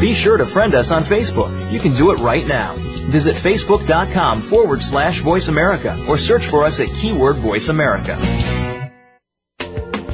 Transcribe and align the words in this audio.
Be 0.00 0.14
sure 0.14 0.36
to 0.36 0.46
friend 0.46 0.74
us 0.74 0.92
on 0.92 1.02
Facebook. 1.02 1.50
You 1.72 1.80
can 1.80 1.92
do 1.94 2.12
it 2.12 2.18
right 2.18 2.46
now. 2.46 2.74
Visit 3.10 3.34
facebook.com 3.34 4.40
forward 4.40 4.82
slash 4.82 5.20
voice 5.20 5.48
America 5.48 5.98
or 6.08 6.16
search 6.16 6.46
for 6.46 6.64
us 6.64 6.78
at 6.78 6.88
keyword 6.88 7.36
voice 7.36 7.68
America. 7.68 8.16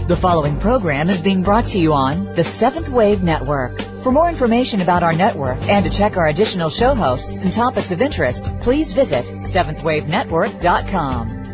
The 0.07 0.17
following 0.17 0.61
program 0.61 1.09
is 1.09 1.23
being 1.23 1.43
brought 1.43 1.67
to 1.69 1.79
you 1.79 1.93
on 1.93 2.35
the 2.35 2.45
Seventh 2.45 2.91
Wave 2.91 3.23
Network. 3.23 3.81
For 4.03 4.13
more 4.13 4.29
information 4.29 4.83
about 4.83 5.03
our 5.03 5.15
network 5.15 5.59
and 5.63 5.83
to 5.85 5.91
check 5.91 6.19
our 6.19 6.29
additional 6.29 6.69
show 6.69 6.95
hosts 6.95 7.41
and 7.41 7.51
topics 7.53 7.91
of 7.91 8.03
interest, 8.03 8.45
please 8.61 8.93
visit 8.93 9.25
seventhwavenetwork.com. 9.25 11.44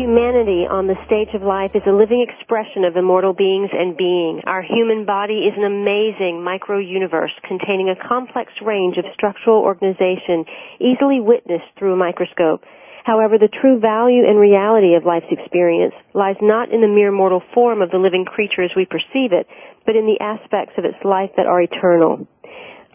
Humanity 0.00 0.64
on 0.64 0.88
the 0.88 0.96
stage 1.04 1.28
of 1.36 1.44
life 1.44 1.76
is 1.76 1.84
a 1.84 1.92
living 1.92 2.24
expression 2.24 2.88
of 2.88 2.96
immortal 2.96 3.36
beings 3.36 3.68
and 3.68 3.92
being. 4.00 4.40
Our 4.48 4.64
human 4.64 5.04
body 5.04 5.44
is 5.44 5.52
an 5.60 5.68
amazing 5.68 6.40
micro-universe 6.40 7.36
containing 7.44 7.92
a 7.92 8.08
complex 8.08 8.48
range 8.64 8.96
of 8.96 9.04
structural 9.12 9.60
organization 9.60 10.48
easily 10.80 11.20
witnessed 11.20 11.68
through 11.76 11.92
a 11.92 12.00
microscope. 12.00 12.64
However, 13.04 13.36
the 13.36 13.52
true 13.52 13.76
value 13.76 14.24
and 14.24 14.40
reality 14.40 14.96
of 14.96 15.04
life's 15.04 15.28
experience 15.28 15.92
lies 16.16 16.40
not 16.40 16.72
in 16.72 16.80
the 16.80 16.88
mere 16.88 17.12
mortal 17.12 17.44
form 17.52 17.84
of 17.84 17.92
the 17.92 18.00
living 18.00 18.24
creature 18.24 18.64
as 18.64 18.72
we 18.72 18.88
perceive 18.88 19.36
it, 19.36 19.44
but 19.84 20.00
in 20.00 20.08
the 20.08 20.16
aspects 20.24 20.80
of 20.80 20.88
its 20.88 20.96
life 21.04 21.36
that 21.36 21.44
are 21.44 21.60
eternal. 21.60 22.24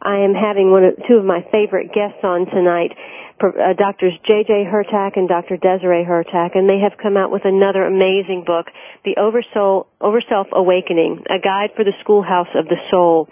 I 0.02 0.26
am 0.26 0.34
having 0.34 0.74
one 0.74 0.84
of, 0.84 0.98
two 1.08 1.22
of 1.22 1.26
my 1.26 1.46
favorite 1.54 1.94
guests 1.94 2.26
on 2.26 2.50
tonight 2.50 2.98
uh, 3.42 3.74
Doctors 3.78 4.14
J.J. 4.30 4.66
Hurtak 4.72 5.18
and 5.18 5.28
Dr. 5.28 5.58
Desiree 5.58 6.06
Hurtak, 6.06 6.56
and 6.56 6.70
they 6.70 6.80
have 6.80 6.98
come 7.02 7.18
out 7.18 7.32
with 7.32 7.44
another 7.46 7.84
amazing 7.84 8.44
book, 8.46 8.68
The 9.04 9.18
Oversoul, 9.18 9.88
Overself 10.02 10.52
Awakening, 10.52 11.24
a 11.30 11.40
guide 11.40 11.72
for 11.76 11.84
the 11.84 11.94
schoolhouse 12.02 12.48
of 12.56 12.66
the 12.66 12.78
soul. 12.90 13.30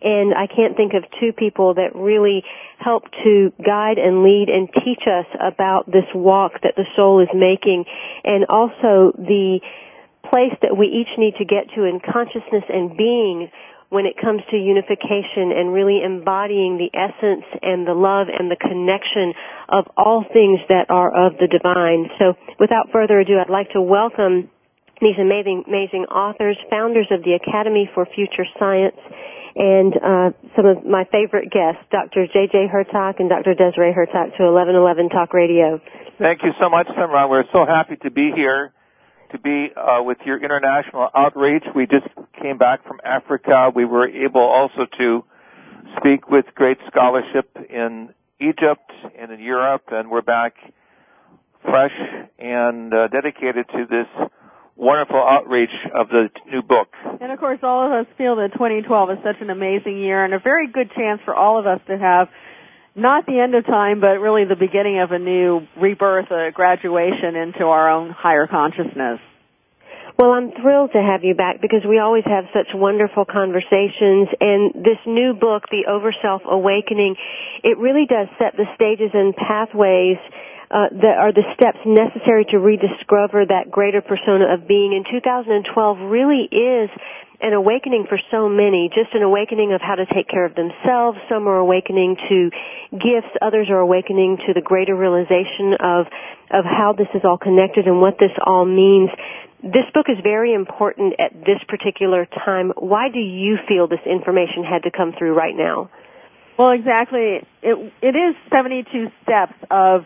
And 0.00 0.32
I 0.32 0.46
can't 0.46 0.76
think 0.76 0.94
of 0.94 1.04
two 1.20 1.32
people 1.32 1.74
that 1.74 1.94
really 1.94 2.44
help 2.78 3.04
to 3.24 3.52
guide 3.64 3.98
and 3.98 4.22
lead 4.22 4.48
and 4.48 4.68
teach 4.84 5.04
us 5.06 5.26
about 5.38 5.84
this 5.86 6.08
walk 6.14 6.62
that 6.62 6.74
the 6.76 6.84
soul 6.96 7.20
is 7.20 7.28
making 7.34 7.84
and 8.24 8.46
also 8.48 9.12
the 9.18 9.60
place 10.32 10.56
that 10.62 10.76
we 10.76 10.86
each 10.86 11.12
need 11.18 11.34
to 11.36 11.44
get 11.44 11.68
to 11.76 11.84
in 11.84 12.00
consciousness 12.00 12.64
and 12.68 12.96
being 12.96 13.50
when 13.92 14.08
it 14.08 14.16
comes 14.16 14.40
to 14.48 14.56
unification 14.56 15.52
and 15.52 15.68
really 15.68 16.00
embodying 16.00 16.80
the 16.80 16.88
essence 16.96 17.44
and 17.60 17.84
the 17.84 17.92
love 17.92 18.32
and 18.32 18.48
the 18.48 18.56
connection 18.56 19.36
of 19.68 19.84
all 20.00 20.24
things 20.32 20.64
that 20.72 20.88
are 20.88 21.12
of 21.12 21.36
the 21.36 21.44
divine. 21.44 22.08
So 22.16 22.32
without 22.56 22.88
further 22.88 23.20
ado, 23.20 23.36
I'd 23.36 23.52
like 23.52 23.68
to 23.76 23.84
welcome 23.84 24.48
these 25.04 25.20
amazing, 25.20 25.68
amazing 25.68 26.08
authors, 26.08 26.56
founders 26.72 27.12
of 27.12 27.20
the 27.20 27.36
Academy 27.36 27.84
for 27.92 28.08
Future 28.16 28.48
Science, 28.56 28.96
and 29.60 29.92
uh, 30.00 30.28
some 30.56 30.64
of 30.64 30.88
my 30.88 31.04
favorite 31.12 31.52
guests, 31.52 31.84
Dr. 31.92 32.24
J.J. 32.32 32.72
Hurtak 32.72 33.20
and 33.20 33.28
Dr. 33.28 33.52
Desiree 33.52 33.92
Hurtak 33.92 34.32
to 34.40 34.48
1111 34.48 35.12
Talk 35.12 35.36
Radio. 35.36 35.84
Thank 36.16 36.40
you 36.40 36.56
so 36.56 36.72
much, 36.72 36.88
Simran. 36.96 37.28
We're 37.28 37.44
so 37.52 37.68
happy 37.68 38.00
to 38.08 38.10
be 38.10 38.32
here 38.32 38.72
to 39.32 39.38
be 39.38 39.68
uh, 39.76 40.02
with 40.02 40.18
your 40.24 40.42
international 40.42 41.08
outreach. 41.14 41.64
We 41.74 41.86
just 41.86 42.06
came 42.40 42.58
back 42.58 42.86
from 42.86 43.00
Africa. 43.04 43.70
We 43.74 43.84
were 43.84 44.08
able 44.08 44.42
also 44.42 44.86
to 44.98 45.24
speak 45.98 46.28
with 46.28 46.46
great 46.54 46.78
scholarship 46.88 47.50
in 47.68 48.10
Egypt 48.40 48.90
and 49.18 49.32
in 49.32 49.40
Europe, 49.40 49.82
and 49.90 50.10
we're 50.10 50.22
back 50.22 50.54
fresh 51.62 51.94
and 52.38 52.92
uh, 52.92 53.08
dedicated 53.08 53.66
to 53.68 53.86
this 53.88 54.28
wonderful 54.76 55.22
outreach 55.22 55.70
of 55.94 56.08
the 56.08 56.28
new 56.50 56.62
book. 56.62 56.88
And 57.20 57.30
of 57.30 57.38
course, 57.38 57.60
all 57.62 57.86
of 57.86 57.92
us 57.92 58.06
feel 58.18 58.36
that 58.36 58.52
2012 58.54 59.10
is 59.10 59.18
such 59.22 59.40
an 59.40 59.50
amazing 59.50 59.98
year 59.98 60.24
and 60.24 60.34
a 60.34 60.40
very 60.40 60.66
good 60.66 60.90
chance 60.96 61.20
for 61.24 61.34
all 61.34 61.58
of 61.58 61.66
us 61.66 61.80
to 61.86 61.96
have 61.98 62.28
not 62.94 63.26
the 63.26 63.40
end 63.40 63.54
of 63.54 63.64
time, 63.66 64.00
but 64.00 64.20
really 64.20 64.44
the 64.44 64.56
beginning 64.56 65.00
of 65.00 65.12
a 65.12 65.18
new 65.18 65.66
rebirth, 65.80 66.30
a 66.30 66.50
graduation 66.52 67.36
into 67.36 67.64
our 67.64 67.90
own 67.90 68.10
higher 68.10 68.46
consciousness. 68.46 69.20
Well, 70.18 70.32
I'm 70.32 70.52
thrilled 70.52 70.92
to 70.92 71.00
have 71.00 71.24
you 71.24 71.34
back 71.34 71.62
because 71.62 71.80
we 71.88 71.98
always 71.98 72.24
have 72.26 72.44
such 72.52 72.68
wonderful 72.74 73.24
conversations 73.24 74.28
and 74.40 74.84
this 74.84 75.00
new 75.06 75.32
book, 75.32 75.64
The 75.70 75.88
Overself 75.88 76.44
Awakening, 76.44 77.16
it 77.64 77.78
really 77.78 78.04
does 78.06 78.28
set 78.38 78.54
the 78.56 78.66
stages 78.74 79.10
and 79.14 79.34
pathways 79.34 80.18
uh, 80.70 80.88
that 81.00 81.16
are 81.18 81.32
the 81.32 81.44
steps 81.54 81.78
necessary 81.84 82.44
to 82.50 82.58
rediscover 82.58 83.44
that 83.46 83.70
greater 83.70 84.00
persona 84.00 84.52
of 84.52 84.68
being. 84.68 84.94
And 84.94 85.06
2012 85.08 85.98
really 86.00 86.48
is 86.48 86.90
an 87.42 87.52
awakening 87.52 88.06
for 88.08 88.18
so 88.30 88.48
many, 88.48 88.88
just 88.94 89.14
an 89.14 89.22
awakening 89.22 89.72
of 89.72 89.80
how 89.82 89.96
to 89.96 90.06
take 90.06 90.28
care 90.28 90.46
of 90.46 90.54
themselves. 90.54 91.18
Some 91.28 91.48
are 91.48 91.58
awakening 91.58 92.16
to 92.30 92.50
gifts, 92.92 93.34
others 93.42 93.66
are 93.68 93.82
awakening 93.82 94.38
to 94.46 94.54
the 94.54 94.62
greater 94.62 94.94
realization 94.94 95.74
of 95.82 96.06
of 96.54 96.64
how 96.64 96.94
this 96.96 97.08
is 97.14 97.22
all 97.24 97.38
connected 97.38 97.86
and 97.86 98.00
what 98.00 98.14
this 98.20 98.30
all 98.46 98.64
means. 98.64 99.10
This 99.62 99.86
book 99.94 100.06
is 100.08 100.18
very 100.22 100.54
important 100.54 101.14
at 101.18 101.32
this 101.32 101.58
particular 101.68 102.26
time. 102.44 102.72
Why 102.76 103.08
do 103.12 103.18
you 103.18 103.58
feel 103.66 103.88
this 103.88 104.04
information 104.06 104.62
had 104.62 104.84
to 104.84 104.90
come 104.90 105.12
through 105.18 105.34
right 105.34 105.54
now? 105.56 105.90
Well, 106.58 106.70
exactly. 106.70 107.42
It 107.62 107.92
it 108.02 108.14
is 108.14 108.36
72 108.52 109.10
steps 109.24 109.58
of 109.70 110.02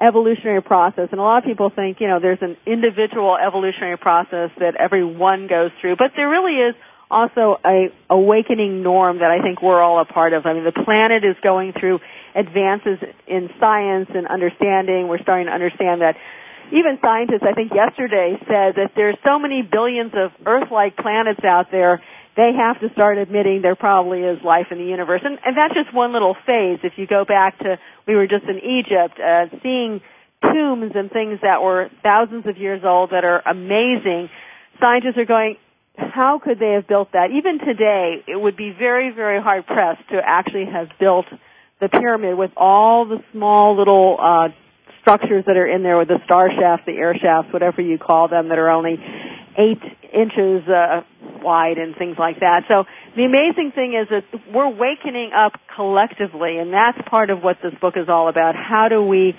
evolutionary 0.00 0.62
process. 0.62 1.08
And 1.10 1.20
a 1.20 1.22
lot 1.22 1.38
of 1.38 1.44
people 1.44 1.70
think, 1.70 2.00
you 2.00 2.08
know, 2.08 2.20
there's 2.20 2.42
an 2.42 2.56
individual 2.66 3.36
evolutionary 3.36 3.96
process 3.96 4.50
that 4.58 4.76
everyone 4.78 5.46
goes 5.46 5.70
through, 5.80 5.96
but 5.96 6.12
there 6.16 6.28
really 6.28 6.56
is 6.56 6.74
also 7.10 7.56
a 7.64 7.88
awakening 8.10 8.82
norm 8.82 9.18
that 9.20 9.30
I 9.30 9.40
think 9.40 9.62
we're 9.62 9.80
all 9.80 10.00
a 10.00 10.04
part 10.04 10.32
of. 10.32 10.44
I 10.44 10.54
mean, 10.54 10.64
the 10.64 10.72
planet 10.72 11.24
is 11.24 11.36
going 11.42 11.72
through 11.72 12.00
advances 12.34 12.98
in 13.26 13.48
science 13.60 14.10
and 14.12 14.26
understanding. 14.26 15.08
We're 15.08 15.22
starting 15.22 15.46
to 15.46 15.52
understand 15.52 16.02
that 16.02 16.16
even 16.72 16.98
scientists, 17.00 17.46
I 17.46 17.54
think 17.54 17.72
yesterday 17.72 18.36
said 18.40 18.74
that 18.74 18.90
there's 18.96 19.16
so 19.24 19.38
many 19.38 19.62
billions 19.62 20.12
of 20.14 20.32
Earth-like 20.44 20.96
planets 20.96 21.44
out 21.44 21.70
there 21.70 22.02
they 22.36 22.52
have 22.56 22.80
to 22.80 22.90
start 22.92 23.18
admitting 23.18 23.62
there 23.62 23.74
probably 23.74 24.20
is 24.20 24.38
life 24.44 24.66
in 24.70 24.78
the 24.78 24.84
universe. 24.84 25.22
And, 25.24 25.38
and 25.44 25.56
that's 25.56 25.74
just 25.74 25.94
one 25.94 26.12
little 26.12 26.36
phase. 26.46 26.80
If 26.82 26.92
you 26.96 27.06
go 27.06 27.24
back 27.24 27.58
to, 27.60 27.78
we 28.06 28.14
were 28.14 28.26
just 28.26 28.44
in 28.44 28.58
Egypt, 28.58 29.18
uh, 29.18 29.46
seeing 29.62 30.00
tombs 30.42 30.92
and 30.94 31.10
things 31.10 31.40
that 31.42 31.62
were 31.62 31.88
thousands 32.02 32.46
of 32.46 32.58
years 32.58 32.82
old 32.84 33.10
that 33.10 33.24
are 33.24 33.42
amazing. 33.46 34.28
Scientists 34.82 35.16
are 35.16 35.24
going, 35.24 35.56
how 35.96 36.38
could 36.38 36.58
they 36.58 36.72
have 36.72 36.86
built 36.86 37.12
that? 37.12 37.30
Even 37.30 37.58
today, 37.58 38.22
it 38.28 38.36
would 38.36 38.56
be 38.56 38.70
very, 38.70 39.10
very 39.10 39.40
hard 39.40 39.66
pressed 39.66 40.06
to 40.10 40.20
actually 40.22 40.66
have 40.66 40.88
built 41.00 41.24
the 41.80 41.88
pyramid 41.88 42.36
with 42.36 42.50
all 42.56 43.06
the 43.06 43.22
small 43.32 43.78
little, 43.78 44.18
uh, 44.20 44.48
structures 45.00 45.44
that 45.46 45.56
are 45.56 45.66
in 45.66 45.84
there 45.84 45.96
with 45.96 46.08
the 46.08 46.18
star 46.24 46.50
shafts, 46.50 46.84
the 46.84 46.92
air 46.92 47.14
shafts, 47.14 47.52
whatever 47.52 47.80
you 47.80 47.96
call 47.96 48.26
them, 48.26 48.48
that 48.48 48.58
are 48.58 48.68
only 48.68 48.98
eight 49.56 49.82
inches 50.12 50.68
uh, 50.68 51.02
wide 51.42 51.78
and 51.78 51.96
things 51.96 52.16
like 52.18 52.40
that. 52.40 52.64
So 52.68 52.84
the 53.16 53.24
amazing 53.24 53.72
thing 53.74 53.94
is 53.94 54.08
that 54.10 54.24
we're 54.52 54.68
wakening 54.68 55.32
up 55.32 55.52
collectively, 55.74 56.58
and 56.58 56.72
that's 56.72 56.98
part 57.08 57.30
of 57.30 57.42
what 57.42 57.56
this 57.62 57.72
book 57.80 57.94
is 57.96 58.08
all 58.08 58.28
about. 58.28 58.54
How 58.54 58.88
do 58.88 59.02
we 59.02 59.34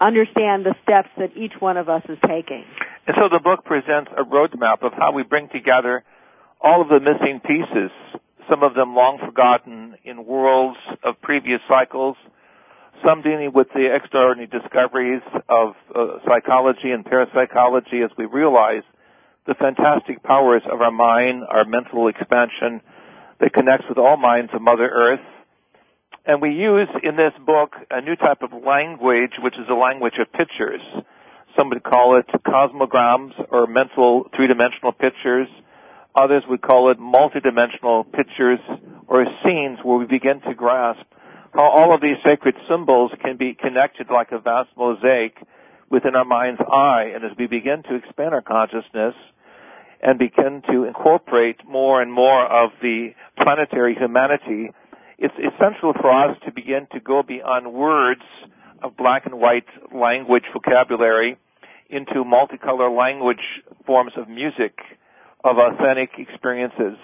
understand 0.00 0.64
the 0.64 0.74
steps 0.82 1.08
that 1.18 1.36
each 1.36 1.52
one 1.60 1.76
of 1.76 1.88
us 1.88 2.02
is 2.08 2.18
taking? 2.26 2.64
And 3.06 3.14
so 3.14 3.28
the 3.30 3.40
book 3.42 3.64
presents 3.64 4.10
a 4.16 4.24
roadmap 4.24 4.82
of 4.82 4.92
how 4.92 5.12
we 5.12 5.22
bring 5.22 5.48
together 5.48 6.02
all 6.60 6.82
of 6.82 6.88
the 6.88 6.98
missing 6.98 7.40
pieces, 7.40 7.90
some 8.50 8.62
of 8.62 8.74
them 8.74 8.94
long 8.94 9.18
forgotten 9.24 9.96
in 10.04 10.24
worlds 10.24 10.78
of 11.04 11.20
previous 11.20 11.60
cycles, 11.68 12.16
some 13.04 13.22
dealing 13.22 13.52
with 13.54 13.68
the 13.74 13.94
extraordinary 13.94 14.48
discoveries 14.48 15.22
of 15.48 15.74
uh, 15.94 16.18
psychology 16.26 16.90
and 16.90 17.04
parapsychology 17.04 18.02
as 18.02 18.10
we 18.16 18.24
realize 18.24 18.82
the 19.46 19.54
fantastic 19.54 20.22
powers 20.22 20.62
of 20.70 20.80
our 20.80 20.90
mind, 20.90 21.44
our 21.48 21.64
mental 21.64 22.08
expansion 22.08 22.80
that 23.40 23.52
connects 23.52 23.86
with 23.88 23.98
all 23.98 24.16
minds 24.16 24.50
of 24.54 24.60
Mother 24.60 24.88
Earth. 24.88 25.24
And 26.24 26.42
we 26.42 26.50
use 26.50 26.88
in 27.04 27.14
this 27.14 27.32
book 27.44 27.74
a 27.90 28.00
new 28.00 28.16
type 28.16 28.42
of 28.42 28.50
language, 28.52 29.38
which 29.38 29.54
is 29.54 29.68
a 29.70 29.74
language 29.74 30.14
of 30.20 30.32
pictures. 30.32 30.80
Some 31.56 31.68
would 31.70 31.84
call 31.84 32.18
it 32.18 32.26
cosmograms 32.44 33.32
or 33.50 33.66
mental 33.66 34.28
three-dimensional 34.34 34.92
pictures. 34.92 35.48
Others 36.20 36.42
would 36.48 36.62
call 36.62 36.90
it 36.90 36.98
multidimensional 36.98 38.10
pictures 38.10 38.58
or 39.06 39.24
scenes 39.44 39.78
where 39.84 39.98
we 39.98 40.06
begin 40.06 40.40
to 40.48 40.54
grasp 40.54 41.06
how 41.54 41.70
all 41.70 41.94
of 41.94 42.00
these 42.00 42.16
sacred 42.24 42.54
symbols 42.68 43.12
can 43.22 43.36
be 43.36 43.54
connected 43.54 44.08
like 44.10 44.32
a 44.32 44.38
vast 44.38 44.68
mosaic 44.76 45.36
within 45.88 46.16
our 46.16 46.24
mind's 46.24 46.60
eye. 46.60 47.12
And 47.14 47.24
as 47.24 47.30
we 47.38 47.46
begin 47.46 47.82
to 47.84 47.94
expand 47.94 48.34
our 48.34 48.42
consciousness 48.42 49.14
and 50.02 50.18
begin 50.18 50.62
to 50.70 50.84
incorporate 50.84 51.56
more 51.66 52.02
and 52.02 52.12
more 52.12 52.44
of 52.44 52.70
the 52.82 53.10
planetary 53.42 53.94
humanity, 53.94 54.70
it's 55.18 55.34
essential 55.34 55.92
for 55.92 56.10
us 56.10 56.36
to 56.44 56.52
begin 56.52 56.86
to 56.92 57.00
go 57.00 57.22
beyond 57.22 57.72
words 57.72 58.22
of 58.82 58.96
black 58.96 59.24
and 59.26 59.38
white 59.38 59.66
language 59.94 60.44
vocabulary 60.52 61.36
into 61.88 62.24
multicolor 62.24 62.94
language 62.96 63.62
forms 63.86 64.12
of 64.16 64.28
music 64.28 64.78
of 65.44 65.56
authentic 65.58 66.10
experiences. 66.18 66.98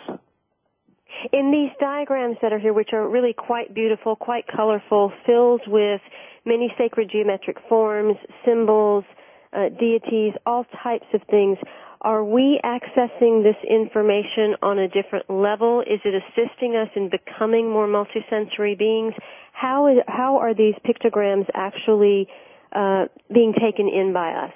In 1.33 1.53
these 1.53 1.71
diagrams 1.79 2.37
that 2.43 2.53
are 2.53 2.59
here, 2.59 2.73
which 2.73 2.91
are 2.93 3.09
really 3.09 3.33
quite 3.33 3.75
beautiful, 3.75 4.17
quite 4.17 4.45
colorful, 4.49 5.13
filled 5.25 5.63
with 5.67 6.01
many 6.45 6.73
sacred 6.77 7.11
geometric 7.11 7.59
forms, 7.69 8.17
symbols, 8.45 9.05
uh, 9.53 9.69
deities, 9.69 10.33
all 10.47 10.65
types 10.83 11.07
of 11.15 11.21
things, 11.31 11.59
are 12.03 12.25
we 12.25 12.61
accessing 12.65 13.45
this 13.45 13.57
information 13.69 14.57
on 14.61 14.79
a 14.79 14.89
different 14.89 15.31
level? 15.31 15.83
Is 15.83 16.01
it 16.05 16.15
assisting 16.15 16.77
us 16.77 16.89
in 16.97 17.11
becoming 17.11 17.71
more 17.71 17.87
multisensory 17.87 18.77
beings? 18.77 19.15
How, 19.53 19.87
is, 19.87 19.99
how 20.09 20.39
are 20.39 20.53
these 20.53 20.75
pictograms 20.85 21.47
actually 21.55 22.27
uh, 22.75 23.05
being 23.33 23.53
taken 23.53 23.89
in 23.89 24.13
by 24.13 24.33
us? 24.33 24.53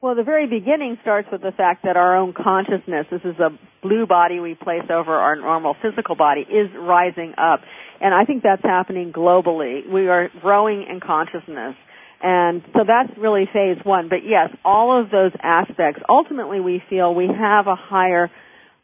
Well, 0.00 0.14
the 0.14 0.22
very 0.22 0.46
beginning 0.46 0.96
starts 1.02 1.28
with 1.30 1.42
the 1.42 1.52
fact 1.52 1.84
that 1.84 1.96
our 1.96 2.16
own 2.16 2.32
consciousness, 2.32 3.06
this 3.10 3.20
is 3.24 3.38
a 3.38 3.50
blue 3.82 4.06
body 4.06 4.40
we 4.40 4.54
place 4.54 4.88
over 4.90 5.12
our 5.12 5.36
normal 5.36 5.76
physical 5.82 6.16
body, 6.16 6.42
is 6.42 6.70
rising 6.74 7.34
up. 7.36 7.60
And 8.00 8.14
I 8.14 8.24
think 8.24 8.42
that's 8.42 8.62
happening 8.62 9.12
globally. 9.12 9.86
We 9.90 10.08
are 10.08 10.30
growing 10.40 10.86
in 10.88 11.00
consciousness. 11.00 11.74
And 12.20 12.62
so 12.72 12.80
that's 12.86 13.16
really 13.18 13.48
phase 13.52 13.78
one. 13.84 14.08
But 14.08 14.24
yes, 14.24 14.50
all 14.64 15.00
of 15.00 15.10
those 15.10 15.32
aspects, 15.42 16.02
ultimately 16.08 16.60
we 16.60 16.82
feel 16.90 17.14
we 17.14 17.28
have 17.28 17.66
a 17.66 17.76
higher 17.76 18.30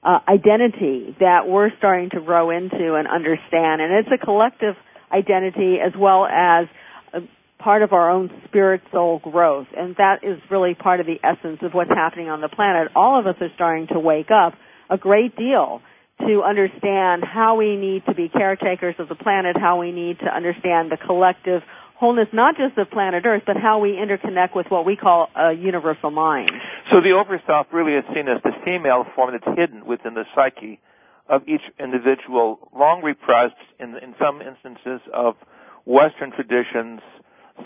uh, 0.02 0.19
identity 0.28 1.16
that 1.20 1.48
we're 1.48 1.70
starting 1.78 2.10
to 2.10 2.20
grow 2.20 2.50
into 2.50 2.94
and 2.94 3.08
understand. 3.08 3.81
And 3.81 3.92
it's 3.92 4.08
a 4.12 4.25
collective 4.25 4.76
identity 5.12 5.78
as 5.84 5.92
well 5.98 6.26
as 6.26 6.69
part 7.64 7.82
of 7.82 7.94
our 7.94 8.10
own 8.10 8.31
spirit 8.46 8.82
soul 8.92 9.19
growth. 9.19 9.69
And 9.75 9.96
that 9.96 10.22
is 10.22 10.38
really 10.50 10.75
part 10.75 11.00
of 11.00 11.06
the 11.06 11.19
essence 11.25 11.60
of 11.62 11.72
what's 11.72 11.90
happening 11.90 12.28
on 12.28 12.42
the 12.42 12.48
planet. 12.48 12.92
All 12.94 13.19
of 13.19 13.26
us 13.26 13.37
are 13.40 13.48
starting 13.54 13.87
to 13.88 13.98
wake 13.98 14.30
up 14.30 14.52
a 14.90 14.98
great 14.98 15.34
deal 15.34 15.80
to 16.20 16.42
understand 16.46 17.25
how 17.25 17.56
we 17.56 17.76
need 17.76 18.04
to 18.06 18.14
be 18.14 18.28
caretakers 18.28 18.94
of 18.98 19.08
the 19.08 19.14
planet, 19.14 19.56
how 19.58 19.80
we 19.80 19.92
need 19.92 20.19
to 20.20 20.26
understand 20.26 20.92
the 20.92 20.98
collective 20.98 21.62
wholeness, 21.99 22.29
not 22.32 22.56
just 22.56 22.76
of 22.79 22.91
planet 22.91 23.25
Earth, 23.25 23.43
but 23.46 23.56
how 23.56 23.79
we 23.79 23.91
interconnect 23.91 24.55
with 24.55 24.67
what 24.69 24.85
we 24.85 24.96
call 24.96 25.29
a 25.37 25.52
universal 25.52 26.11
mind. 26.11 26.50
So 26.91 27.00
the 27.00 27.14
overself 27.14 27.67
really 27.73 27.94
is 27.94 28.05
seen 28.14 28.29
as 28.29 28.43
the 28.43 28.52
female 28.64 29.05
form 29.14 29.32
that's 29.32 29.58
hidden 29.58 29.87
within 29.87 30.14
the 30.14 30.25
psyche 30.35 30.81
of 31.29 31.43
each 31.49 31.62
individual, 31.81 32.69
long 32.76 33.02
repressed 33.02 33.56
in, 33.81 33.96
in 33.96 34.14
some 34.19 34.43
instances 34.43 35.00
of 35.14 35.35
Western 35.87 36.32
traditions, 36.32 37.00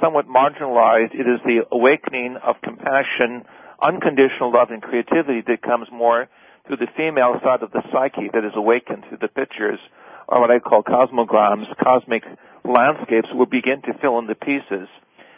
somewhat 0.01 0.27
marginalized. 0.29 1.15
It 1.15 1.27
is 1.27 1.41
the 1.45 1.67
awakening 1.73 2.37
of 2.45 2.57
compassion, 2.63 3.43
unconditional 3.83 4.53
love, 4.53 4.71
and 4.71 4.83
creativity 4.83 5.43
that 5.47 5.63
comes 5.63 5.89
more 5.93 6.29
through 6.67 6.77
the 6.77 6.87
female 6.97 7.41
side 7.43 7.63
of 7.63 7.73
the 7.73 7.83
psyche 7.91 8.29
that 8.33 8.45
is 8.45 8.53
awakened 8.55 9.05
through 9.09 9.19
the 9.21 9.29
pictures, 9.29 9.81
or 10.29 10.41
what 10.41 10.51
I 10.51 10.59
call 10.59 10.83
cosmograms, 10.83 11.67
cosmic 11.83 12.23
landscapes, 12.65 13.29
will 13.33 13.47
begin 13.47 13.81
to 13.83 13.95
fill 14.01 14.19
in 14.19 14.27
the 14.27 14.35
pieces. 14.35 14.89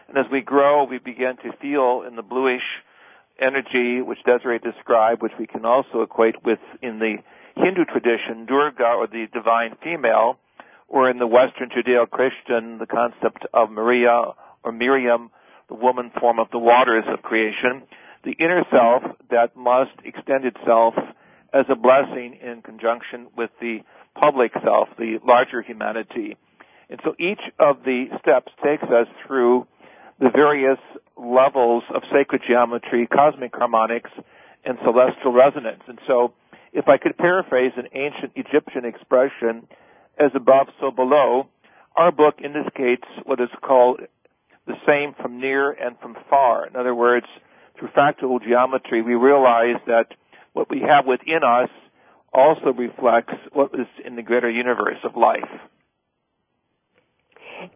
And 0.08 0.18
as 0.18 0.26
we 0.30 0.40
grow, 0.40 0.84
we 0.84 0.98
begin 0.98 1.36
to 1.44 1.52
feel 1.62 2.02
in 2.06 2.16
the 2.16 2.22
bluish 2.22 2.66
energy, 3.40 4.02
which 4.02 4.18
Desiree 4.26 4.58
described, 4.58 5.22
which 5.22 5.32
we 5.38 5.46
can 5.46 5.64
also 5.64 6.02
equate 6.02 6.44
with 6.44 6.58
in 6.82 6.98
the 6.98 7.16
Hindu 7.56 7.84
tradition, 7.84 8.46
Durga, 8.46 8.84
or 8.84 9.06
the 9.06 9.26
divine 9.32 9.76
female, 9.82 10.38
or 10.88 11.08
in 11.08 11.18
the 11.18 11.26
Western 11.26 11.70
Judeo-Christian, 11.70 12.78
the 12.78 12.86
concept 12.86 13.46
of 13.54 13.70
Maria 13.70 14.22
or 14.64 14.72
Miriam, 14.72 15.30
the 15.68 15.74
woman 15.76 16.10
form 16.18 16.40
of 16.40 16.48
the 16.50 16.58
waters 16.58 17.04
of 17.06 17.22
creation, 17.22 17.82
the 18.24 18.32
inner 18.32 18.64
self 18.70 19.02
that 19.30 19.56
must 19.56 19.92
extend 20.04 20.44
itself 20.44 20.94
as 21.54 21.64
a 21.68 21.76
blessing 21.76 22.38
in 22.42 22.60
conjunction 22.62 23.28
with 23.36 23.50
the 23.60 23.78
public 24.14 24.52
self, 24.62 24.88
the 24.98 25.18
larger 25.26 25.62
humanity. 25.62 26.36
And 26.88 27.00
so 27.04 27.14
each 27.18 27.40
of 27.58 27.84
the 27.84 28.06
steps 28.20 28.52
takes 28.64 28.82
us 28.84 29.06
through 29.26 29.66
the 30.18 30.30
various 30.30 30.78
levels 31.16 31.84
of 31.94 32.02
sacred 32.12 32.42
geometry, 32.46 33.06
cosmic 33.06 33.54
harmonics, 33.54 34.10
and 34.64 34.78
celestial 34.84 35.32
resonance. 35.32 35.82
And 35.86 35.98
so 36.06 36.34
if 36.72 36.88
I 36.88 36.98
could 36.98 37.16
paraphrase 37.16 37.72
an 37.76 37.88
ancient 37.94 38.32
Egyptian 38.36 38.84
expression, 38.84 39.66
as 40.18 40.30
above, 40.34 40.68
so 40.80 40.90
below, 40.90 41.48
our 41.96 42.12
book 42.12 42.36
indicates 42.44 43.06
what 43.24 43.40
is 43.40 43.48
called 43.62 44.00
the 44.66 44.74
same 44.86 45.14
from 45.20 45.40
near 45.40 45.70
and 45.70 45.98
from 46.00 46.16
far. 46.28 46.66
In 46.66 46.76
other 46.76 46.94
words, 46.94 47.26
through 47.78 47.88
fractal 47.88 48.42
geometry, 48.42 49.02
we 49.02 49.14
realize 49.14 49.80
that 49.86 50.08
what 50.52 50.68
we 50.70 50.80
have 50.80 51.06
within 51.06 51.42
us 51.42 51.70
also 52.32 52.72
reflects 52.76 53.34
what 53.52 53.70
is 53.74 53.86
in 54.04 54.16
the 54.16 54.22
greater 54.22 54.50
universe 54.50 54.98
of 55.04 55.16
life. 55.16 55.50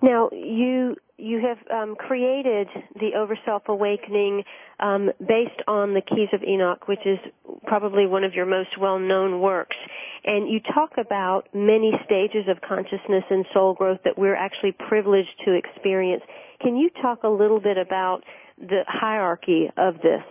Now, 0.03 0.31
you 0.33 0.97
you 1.17 1.41
have 1.47 1.59
um, 1.71 1.95
created 1.95 2.67
the 2.95 3.11
Overself 3.17 3.67
Awakening 3.69 4.43
um, 4.81 5.11
based 5.21 5.63
on 5.69 5.95
the 5.95 6.01
Keys 6.01 6.29
of 6.33 6.43
Enoch, 6.43 6.89
which 6.89 7.07
is 7.07 7.19
probably 7.67 8.07
one 8.07 8.25
of 8.25 8.35
your 8.35 8.47
most 8.47 8.71
well-known 8.81 9.41
works. 9.41 9.77
And 10.25 10.51
you 10.51 10.59
talk 10.59 10.93
about 10.99 11.49
many 11.55 11.93
stages 12.05 12.49
of 12.49 12.61
consciousness 12.69 13.23
and 13.31 13.47
soul 13.55 13.75
growth 13.75 14.01
that 14.05 14.19
we're 14.19 14.35
actually 14.35 14.73
privileged 14.73 15.31
to 15.45 15.55
experience. 15.55 16.23
Can 16.61 16.77
you 16.77 16.91
talk 17.01 17.23
a 17.23 17.29
little 17.29 17.61
bit 17.61 17.79
about 17.79 18.23
the 18.59 18.83
hierarchy 18.89 19.71
of 19.77 19.97
this? 19.97 20.23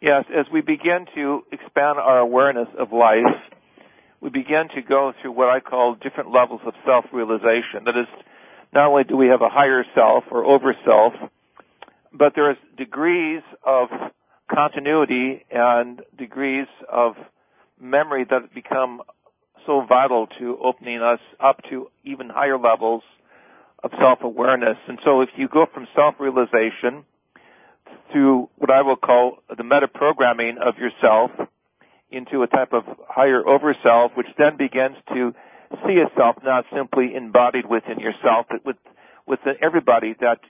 Yes, 0.00 0.24
as 0.34 0.46
we 0.50 0.62
begin 0.62 1.04
to 1.14 1.42
expand 1.52 1.98
our 1.98 2.18
awareness 2.20 2.68
of 2.78 2.90
life, 2.90 3.36
we 4.22 4.30
begin 4.30 4.68
to 4.74 4.80
go 4.80 5.12
through 5.20 5.32
what 5.32 5.50
I 5.50 5.60
call 5.60 5.94
different 5.94 6.32
levels 6.32 6.62
of 6.64 6.72
self-realization. 6.86 7.84
That 7.84 7.98
is, 7.98 8.06
not 8.72 8.88
only 8.88 9.04
do 9.04 9.18
we 9.18 9.26
have 9.26 9.42
a 9.42 9.50
higher 9.50 9.84
self 9.94 10.24
or 10.30 10.42
over 10.46 10.74
self, 10.86 11.12
but 12.14 12.32
there 12.34 12.50
is 12.50 12.56
degrees 12.78 13.42
of 13.62 13.88
continuity 14.50 15.44
and 15.50 16.00
degrees 16.18 16.66
of 16.90 17.12
memory 17.78 18.24
that 18.30 18.54
become 18.54 19.02
so 19.66 19.84
vital 19.86 20.28
to 20.38 20.58
opening 20.64 21.02
us 21.02 21.20
up 21.40 21.60
to 21.68 21.90
even 22.04 22.30
higher 22.30 22.58
levels 22.58 23.02
of 23.84 23.90
self-awareness. 24.00 24.78
And 24.88 24.98
so 25.04 25.20
if 25.20 25.28
you 25.36 25.46
go 25.46 25.66
from 25.72 25.86
self-realization 25.94 27.04
to 28.12 28.48
what 28.56 28.70
I 28.70 28.82
will 28.82 28.96
call 28.96 29.38
the 29.56 29.64
meta-programming 29.64 30.58
of 30.58 30.78
yourself 30.78 31.30
into 32.10 32.42
a 32.42 32.46
type 32.46 32.72
of 32.72 32.84
higher 33.08 33.46
over 33.46 33.74
self, 33.82 34.12
which 34.16 34.26
then 34.36 34.56
begins 34.56 34.96
to 35.14 35.32
see 35.86 35.92
yourself 35.92 36.36
not 36.42 36.64
simply 36.74 37.14
embodied 37.14 37.66
within 37.66 38.00
yourself, 38.00 38.46
but 38.50 38.64
with 38.64 38.76
with 39.26 39.40
everybody 39.62 40.14
that 40.20 40.40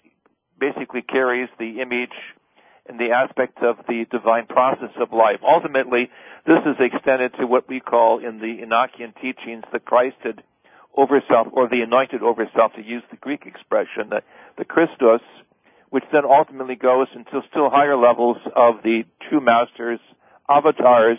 basically 0.59 1.03
carries 1.03 1.49
the 1.59 1.81
image 1.81 2.17
and 2.89 2.99
the 2.99 3.11
aspect 3.13 3.59
of 3.63 3.77
the 3.87 4.07
divine 4.11 4.47
process 4.47 4.91
of 4.99 5.13
life. 5.13 5.41
Ultimately, 5.43 6.09
this 6.47 6.61
is 6.65 6.77
extended 6.81 7.33
to 7.39 7.47
what 7.47 7.69
we 7.69 7.81
call 7.81 8.19
in 8.19 8.39
the 8.39 8.65
Enochian 8.65 9.15
teachings 9.21 9.65
the 9.73 9.81
Christed 9.81 10.43
overself 10.97 11.49
or 11.53 11.69
the 11.69 11.83
anointed 11.83 12.23
overself, 12.23 12.75
to 12.75 12.83
use 12.83 13.03
the 13.11 13.17
Greek 13.17 13.45
expression, 13.47 14.09
the, 14.11 14.23
the 14.59 14.65
Christos, 14.65 15.21
which 15.91 16.05
then 16.13 16.23
ultimately 16.25 16.77
goes 16.77 17.09
into 17.15 17.43
still 17.51 17.69
higher 17.69 17.97
levels 17.97 18.39
of 18.57 18.83
the 18.83 19.03
true 19.29 19.41
masters, 19.41 20.01
avatars, 20.49 21.19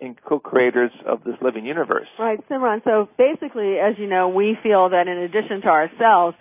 and 0.00 0.20
co-creators 0.22 0.90
of 1.06 1.22
this 1.24 1.34
living 1.40 1.64
universe. 1.64 2.08
Right, 2.18 2.38
Simran. 2.48 2.82
So 2.84 3.08
basically, 3.16 3.78
as 3.78 3.98
you 3.98 4.08
know, 4.08 4.28
we 4.28 4.56
feel 4.62 4.88
that 4.90 5.06
in 5.06 5.18
addition 5.18 5.60
to 5.62 5.68
ourselves, 5.68 6.36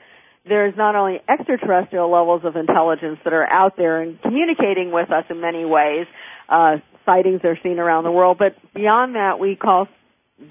there's 0.48 0.76
not 0.76 0.96
only 0.96 1.22
extraterrestrial 1.30 2.12
levels 2.12 2.42
of 2.44 2.56
intelligence 2.56 3.20
that 3.24 3.34
are 3.34 3.46
out 3.46 3.78
there 3.78 4.02
and 4.02 4.20
communicating 4.22 4.92
with 4.92 5.12
us 5.12 5.26
in 5.30 5.40
many 5.40 5.66
ways. 5.66 6.08
Uh, 6.50 6.78
sightings 7.06 7.42
are 7.44 7.58
seen 7.62 7.78
around 7.80 8.04
the 8.04 8.12
world, 8.12 8.38
but 8.40 8.56
beyond 8.74 9.16
that, 9.16 9.40
we 9.40 9.56
call 9.56 9.88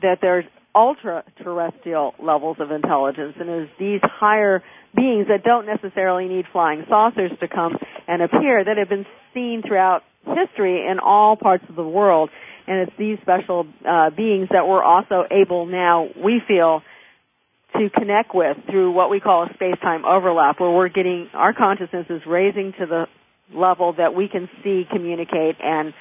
that 0.03 0.19
there's 0.23 0.45
ultra 0.75 1.25
terrestrial 1.43 2.15
levels 2.23 2.57
of 2.61 2.71
intelligence, 2.71 3.35
and 3.39 3.49
it's 3.49 3.73
these 3.79 4.01
higher 4.03 4.63
beings 4.95 5.27
that 5.29 5.45
don't 5.45 5.67
necessarily 5.67 6.29
need 6.29 6.47
flying 6.53 6.85
saucers 6.89 7.33
to 7.41 7.49
come 7.49 7.77
and 8.07 8.23
appear 8.23 8.65
that 8.65 8.77
have 8.77 8.89
been 8.89 9.07
seen 9.35 9.63
throughout 9.67 10.03
history 10.25 10.87
in 10.87 10.99
all 10.99 11.37
parts 11.37 11.65
of 11.69 11.77
the 11.77 11.87
world. 11.87 12.31
And 12.67 12.89
it's 12.89 12.97
these 12.99 13.19
special 13.23 13.67
uh, 13.89 14.11
beings 14.11 14.49
that 14.53 14.67
we're 14.67 14.83
also 14.83 15.25
able 15.31 15.67
now, 15.67 16.09
we 16.17 16.41
feel, 16.47 16.83
to 17.75 17.89
connect 17.91 18.35
with 18.35 18.57
through 18.69 18.93
what 18.93 19.11
we 19.11 19.21
call 19.21 19.45
a 19.45 19.55
space-time 19.55 20.05
overlap, 20.05 20.61
where 20.61 20.71
we're 20.71 20.89
getting 20.89 21.29
our 21.35 21.53
consciousness 21.53 22.07
is 22.11 22.23
raising 22.27 22.73
to 22.79 22.87
the 22.87 23.07
level 23.53 23.95
that 23.95 24.15
we 24.15 24.29
can 24.29 24.49
see, 24.63 24.87
communicate, 24.91 25.57
and 25.61 25.95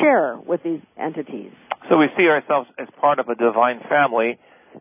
share 0.00 0.36
with 0.36 0.62
these 0.62 0.80
entities. 0.98 1.52
So 1.88 1.96
we 1.98 2.06
see 2.16 2.26
ourselves 2.28 2.68
as 2.78 2.88
part 3.00 3.18
of 3.18 3.28
a 3.28 3.34
divine 3.34 3.80
family 3.88 4.38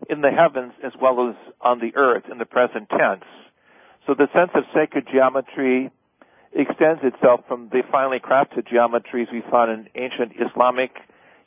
in 0.09 0.21
the 0.21 0.31
heavens 0.31 0.73
as 0.83 0.91
well 0.99 1.29
as 1.29 1.35
on 1.61 1.79
the 1.79 1.95
earth 1.95 2.23
in 2.31 2.37
the 2.37 2.45
present 2.45 2.89
tense. 2.89 3.25
So 4.07 4.13
the 4.13 4.27
sense 4.33 4.51
of 4.55 4.63
sacred 4.73 5.07
geometry 5.11 5.91
extends 6.53 7.01
itself 7.03 7.41
from 7.47 7.69
the 7.71 7.81
finely 7.91 8.19
crafted 8.19 8.67
geometries 8.67 9.31
we 9.31 9.43
find 9.49 9.71
in 9.71 9.89
ancient 10.01 10.33
Islamic, 10.39 10.91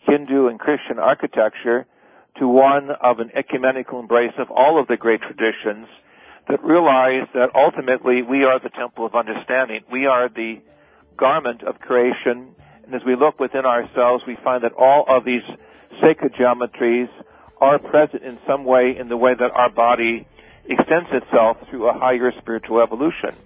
Hindu, 0.06 0.48
and 0.48 0.58
Christian 0.58 0.98
architecture 0.98 1.86
to 2.38 2.46
one 2.46 2.90
of 3.02 3.18
an 3.18 3.30
ecumenical 3.36 4.00
embrace 4.00 4.34
of 4.38 4.50
all 4.50 4.80
of 4.80 4.86
the 4.86 4.96
great 4.96 5.20
traditions 5.20 5.88
that 6.48 6.62
realize 6.62 7.28
that 7.34 7.50
ultimately 7.54 8.22
we 8.22 8.44
are 8.44 8.58
the 8.60 8.70
temple 8.70 9.04
of 9.06 9.14
understanding. 9.14 9.80
We 9.90 10.06
are 10.06 10.28
the 10.28 10.60
garment 11.16 11.62
of 11.62 11.80
creation. 11.80 12.54
And 12.88 12.94
as 12.94 13.04
we 13.04 13.16
look 13.16 13.38
within 13.38 13.66
ourselves, 13.66 14.24
we 14.26 14.38
find 14.42 14.64
that 14.64 14.72
all 14.72 15.04
of 15.06 15.26
these 15.26 15.42
sacred 16.00 16.32
geometries 16.32 17.10
are 17.60 17.78
present 17.78 18.22
in 18.22 18.38
some 18.46 18.64
way 18.64 18.96
in 18.98 19.10
the 19.10 19.16
way 19.16 19.34
that 19.38 19.50
our 19.50 19.68
body 19.68 20.26
extends 20.64 21.10
itself 21.12 21.58
through 21.68 21.90
a 21.90 21.92
higher 21.92 22.32
spiritual 22.38 22.80
evolution. 22.80 23.36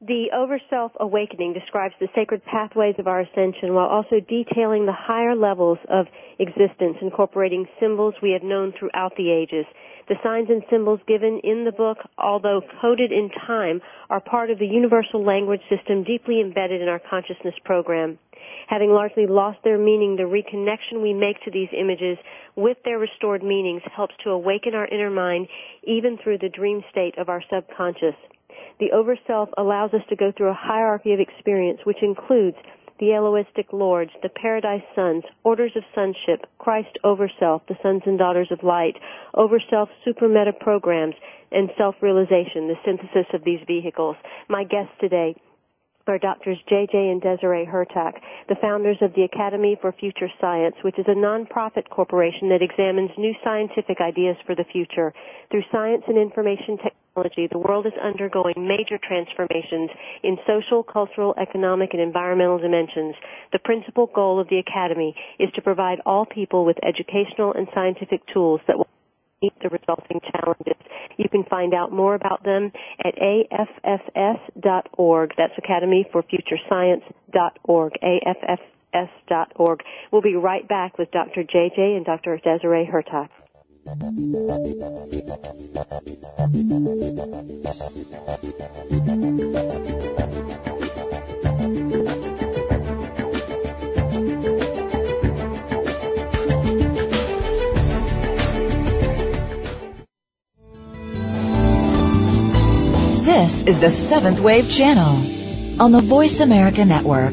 The 0.00 0.30
Overself 0.32 0.92
Awakening 1.00 1.54
describes 1.54 1.94
the 1.98 2.06
sacred 2.14 2.44
pathways 2.44 2.94
of 3.00 3.08
our 3.08 3.18
ascension 3.18 3.74
while 3.74 3.88
also 3.88 4.20
detailing 4.20 4.86
the 4.86 4.94
higher 4.96 5.34
levels 5.34 5.78
of 5.88 6.06
existence, 6.38 6.98
incorporating 7.02 7.66
symbols 7.80 8.14
we 8.22 8.30
have 8.30 8.44
known 8.44 8.72
throughout 8.78 9.16
the 9.16 9.32
ages. 9.32 9.66
The 10.08 10.16
signs 10.22 10.48
and 10.48 10.62
symbols 10.70 11.00
given 11.06 11.38
in 11.44 11.64
the 11.64 11.72
book, 11.72 11.98
although 12.16 12.62
coded 12.80 13.12
in 13.12 13.28
time, 13.46 13.82
are 14.08 14.20
part 14.20 14.50
of 14.50 14.58
the 14.58 14.66
universal 14.66 15.22
language 15.22 15.60
system 15.68 16.02
deeply 16.02 16.40
embedded 16.40 16.80
in 16.80 16.88
our 16.88 16.98
consciousness 16.98 17.54
program. 17.64 18.18
Having 18.68 18.90
largely 18.90 19.26
lost 19.26 19.58
their 19.64 19.76
meaning, 19.76 20.16
the 20.16 20.22
reconnection 20.22 21.02
we 21.02 21.12
make 21.12 21.36
to 21.44 21.50
these 21.50 21.68
images 21.78 22.16
with 22.56 22.78
their 22.84 22.98
restored 22.98 23.42
meanings 23.42 23.82
helps 23.94 24.14
to 24.24 24.30
awaken 24.30 24.74
our 24.74 24.88
inner 24.88 25.10
mind 25.10 25.46
even 25.82 26.16
through 26.16 26.38
the 26.38 26.48
dream 26.48 26.82
state 26.90 27.18
of 27.18 27.28
our 27.28 27.42
subconscious. 27.52 28.14
The 28.80 28.90
Overself 28.94 29.50
allows 29.58 29.92
us 29.92 30.02
to 30.08 30.16
go 30.16 30.32
through 30.32 30.48
a 30.48 30.58
hierarchy 30.58 31.12
of 31.12 31.20
experience 31.20 31.80
which 31.84 32.02
includes 32.02 32.56
the 32.98 33.14
Elohistic 33.14 33.72
Lords, 33.72 34.10
the 34.22 34.28
Paradise 34.28 34.82
Sons, 34.94 35.24
Orders 35.44 35.72
of 35.76 35.84
Sonship, 35.94 36.46
Christ 36.58 36.98
over 37.04 37.30
Self, 37.38 37.62
the 37.68 37.76
Sons 37.82 38.02
and 38.06 38.18
Daughters 38.18 38.48
of 38.50 38.62
Light, 38.62 38.94
Over 39.34 39.60
Self 39.70 39.88
Super 40.04 40.28
Meta 40.28 40.52
Programs, 40.52 41.14
and 41.50 41.70
Self-Realization, 41.78 42.68
the 42.68 42.74
synthesis 42.84 43.26
of 43.32 43.44
these 43.44 43.60
vehicles. 43.66 44.16
My 44.48 44.64
guests 44.64 44.92
today 45.00 45.34
are 46.08 46.18
Doctors 46.18 46.58
JJ 46.70 46.94
and 46.94 47.20
Desiree 47.20 47.66
Hurtak, 47.66 48.14
the 48.48 48.56
founders 48.62 48.96
of 49.02 49.12
the 49.14 49.22
Academy 49.22 49.76
for 49.80 49.92
Future 49.92 50.28
Science, 50.40 50.74
which 50.82 50.98
is 50.98 51.04
a 51.06 51.14
nonprofit 51.14 51.88
corporation 51.90 52.48
that 52.48 52.62
examines 52.62 53.10
new 53.18 53.34
scientific 53.44 54.00
ideas 54.00 54.36
for 54.46 54.54
the 54.54 54.64
future. 54.72 55.12
Through 55.50 55.64
science 55.70 56.04
and 56.08 56.16
information 56.16 56.78
technology, 56.78 56.96
the 57.50 57.58
world 57.58 57.86
is 57.86 57.92
undergoing 58.02 58.54
major 58.56 58.98
transformations 59.02 59.90
in 60.22 60.36
social, 60.46 60.82
cultural, 60.82 61.34
economic, 61.40 61.90
and 61.92 62.02
environmental 62.02 62.58
dimensions. 62.58 63.14
The 63.52 63.58
principal 63.58 64.10
goal 64.14 64.40
of 64.40 64.48
the 64.48 64.58
Academy 64.58 65.14
is 65.38 65.50
to 65.54 65.62
provide 65.62 66.00
all 66.06 66.26
people 66.26 66.64
with 66.64 66.76
educational 66.82 67.52
and 67.54 67.66
scientific 67.74 68.20
tools 68.32 68.60
that 68.66 68.78
will 68.78 68.88
meet 69.42 69.52
the 69.62 69.68
resulting 69.68 70.20
challenges. 70.32 70.76
You 71.16 71.28
can 71.28 71.44
find 71.44 71.74
out 71.74 71.92
more 71.92 72.14
about 72.14 72.44
them 72.44 72.72
at 73.04 73.14
affs.org. 73.16 75.30
That's 75.36 75.52
Academy 75.58 76.06
for 76.12 76.22
Future 76.22 76.58
Science.org. 76.68 77.92
AFFS.org. 78.02 79.80
We'll 80.12 80.22
be 80.22 80.34
right 80.34 80.66
back 80.66 80.98
with 80.98 81.10
Dr. 81.10 81.44
JJ 81.44 81.96
and 81.96 82.04
Dr. 82.04 82.38
Desiree 82.38 82.88
Hurtak. 82.92 83.28
This 103.24 103.64
is 103.64 103.80
the 103.80 103.90
Seventh 103.90 104.40
Wave 104.40 104.70
Channel 104.70 105.80
on 105.80 105.92
the 105.92 106.02
Voice 106.02 106.40
America 106.40 106.84
Network. 106.84 107.32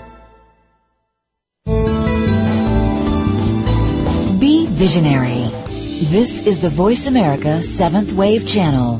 Be 4.40 4.68
visionary. 4.68 5.50
This 6.10 6.46
is 6.46 6.60
the 6.60 6.70
Voice 6.70 7.08
America 7.08 7.60
7th 7.62 8.12
Wave 8.14 8.48
Channel. 8.48 9.00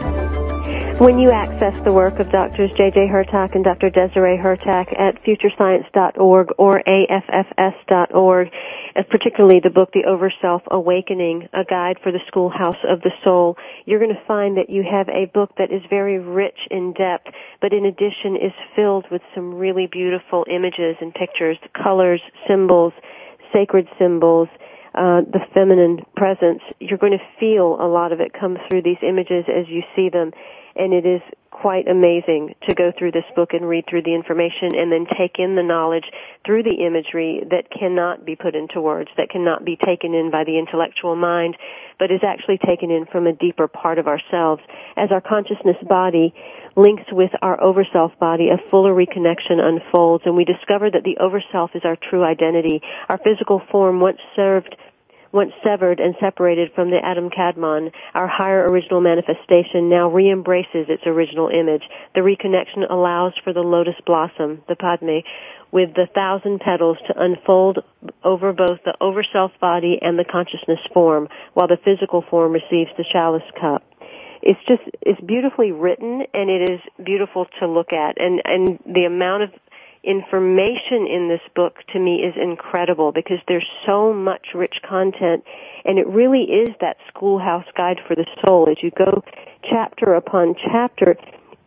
When 1.01 1.17
you 1.17 1.31
access 1.31 1.73
the 1.83 1.91
work 1.91 2.19
of 2.19 2.29
Drs. 2.29 2.69
J.J. 2.77 3.07
Hurtak 3.07 3.55
and 3.55 3.63
Dr. 3.63 3.89
Desiree 3.89 4.37
Hurtak 4.37 4.93
at 4.99 5.23
futurescience.org 5.23 6.49
or 6.59 6.83
AFFS.org, 6.87 8.51
particularly 9.09 9.59
the 9.61 9.71
book 9.71 9.89
The 9.93 10.03
Overself 10.03 10.61
Awakening, 10.69 11.49
A 11.53 11.63
Guide 11.63 11.97
for 12.03 12.11
the 12.11 12.19
Schoolhouse 12.27 12.77
of 12.87 13.01
the 13.01 13.09
Soul, 13.23 13.57
you're 13.85 13.97
going 13.97 14.13
to 14.13 14.25
find 14.27 14.57
that 14.57 14.69
you 14.69 14.83
have 14.83 15.09
a 15.09 15.25
book 15.25 15.49
that 15.57 15.71
is 15.71 15.81
very 15.89 16.19
rich 16.19 16.67
in 16.69 16.93
depth, 16.93 17.33
but 17.61 17.73
in 17.73 17.85
addition 17.85 18.35
is 18.35 18.53
filled 18.75 19.07
with 19.09 19.23
some 19.33 19.55
really 19.55 19.87
beautiful 19.91 20.45
images 20.47 20.97
and 21.01 21.15
pictures, 21.15 21.57
colors, 21.73 22.21
symbols, 22.47 22.93
sacred 23.51 23.87
symbols, 23.97 24.49
uh, 24.93 25.21
the 25.21 25.39
feminine 25.51 26.05
presence. 26.15 26.61
You're 26.79 26.99
going 26.99 27.17
to 27.17 27.39
feel 27.39 27.77
a 27.81 27.89
lot 27.89 28.11
of 28.11 28.19
it 28.19 28.33
come 28.39 28.59
through 28.69 28.83
these 28.83 29.01
images 29.01 29.45
as 29.49 29.67
you 29.67 29.81
see 29.95 30.09
them 30.09 30.31
and 30.75 30.93
it 30.93 31.05
is 31.05 31.21
quite 31.61 31.87
amazing 31.87 32.55
to 32.67 32.73
go 32.73 32.91
through 32.97 33.11
this 33.11 33.27
book 33.35 33.53
and 33.53 33.67
read 33.67 33.85
through 33.87 34.01
the 34.01 34.15
information 34.15 34.73
and 34.73 34.91
then 34.91 35.05
take 35.17 35.37
in 35.37 35.55
the 35.55 35.61
knowledge 35.61 36.05
through 36.43 36.63
the 36.63 36.81
imagery 36.85 37.43
that 37.51 37.69
cannot 37.69 38.25
be 38.25 38.35
put 38.35 38.55
into 38.55 38.81
words, 38.81 39.09
that 39.17 39.29
cannot 39.29 39.63
be 39.63 39.77
taken 39.77 40.15
in 40.15 40.31
by 40.31 40.43
the 40.43 40.57
intellectual 40.57 41.15
mind, 41.15 41.55
but 41.99 42.09
is 42.09 42.21
actually 42.25 42.57
taken 42.57 42.89
in 42.89 43.05
from 43.05 43.27
a 43.27 43.33
deeper 43.33 43.67
part 43.67 43.99
of 43.99 44.07
ourselves. 44.07 44.61
As 44.97 45.11
our 45.11 45.21
consciousness 45.21 45.77
body 45.87 46.33
links 46.75 47.03
with 47.11 47.31
our 47.43 47.59
overself 47.59 48.17
body, 48.17 48.49
a 48.49 48.57
fuller 48.71 48.93
reconnection 48.93 49.59
unfolds 49.59 50.23
and 50.25 50.35
we 50.35 50.45
discover 50.45 50.89
that 50.89 51.03
the 51.03 51.17
overself 51.21 51.75
is 51.75 51.83
our 51.85 51.97
true 52.09 52.23
identity. 52.23 52.81
Our 53.07 53.19
physical 53.19 53.61
form 53.71 53.99
once 53.99 54.19
served 54.35 54.75
once 55.31 55.51
severed 55.63 55.99
and 55.99 56.15
separated 56.19 56.71
from 56.73 56.91
the 56.91 57.03
Adam 57.03 57.29
Kadmon, 57.29 57.91
our 58.13 58.27
higher 58.27 58.65
original 58.65 59.01
manifestation 59.01 59.89
now 59.89 60.09
re-embraces 60.09 60.87
its 60.89 61.03
original 61.05 61.49
image. 61.49 61.83
The 62.15 62.21
reconnection 62.21 62.89
allows 62.89 63.33
for 63.43 63.53
the 63.53 63.61
lotus 63.61 63.95
blossom, 64.05 64.63
the 64.67 64.75
Padme, 64.75 65.19
with 65.71 65.93
the 65.95 66.07
thousand 66.13 66.59
petals 66.59 66.97
to 67.07 67.21
unfold 67.21 67.79
over 68.23 68.51
both 68.51 68.79
the 68.83 68.95
over-self 68.99 69.51
body 69.59 69.99
and 70.01 70.19
the 70.19 70.25
consciousness 70.25 70.79
form, 70.93 71.29
while 71.53 71.67
the 71.67 71.79
physical 71.83 72.21
form 72.29 72.51
receives 72.51 72.91
the 72.97 73.05
chalice 73.11 73.43
cup 73.59 73.83
it's 74.41 74.59
just 74.67 74.81
it's 75.01 75.21
beautifully 75.21 75.71
written 75.71 76.23
and 76.33 76.49
it 76.49 76.69
is 76.69 76.79
beautiful 77.03 77.45
to 77.59 77.67
look 77.67 77.93
at 77.93 78.19
and 78.19 78.41
and 78.45 78.79
the 78.85 79.05
amount 79.05 79.43
of 79.43 79.51
information 80.03 81.05
in 81.07 81.27
this 81.29 81.41
book 81.55 81.75
to 81.93 81.99
me 81.99 82.23
is 82.23 82.33
incredible 82.35 83.11
because 83.11 83.37
there's 83.47 83.67
so 83.85 84.13
much 84.13 84.47
rich 84.55 84.77
content 84.87 85.43
and 85.85 85.99
it 85.99 86.07
really 86.07 86.43
is 86.43 86.69
that 86.81 86.97
schoolhouse 87.07 87.65
guide 87.77 87.99
for 88.07 88.15
the 88.15 88.25
soul. 88.45 88.67
As 88.69 88.77
you 88.81 88.91
go 88.91 89.23
chapter 89.63 90.13
upon 90.15 90.55
chapter, 90.63 91.15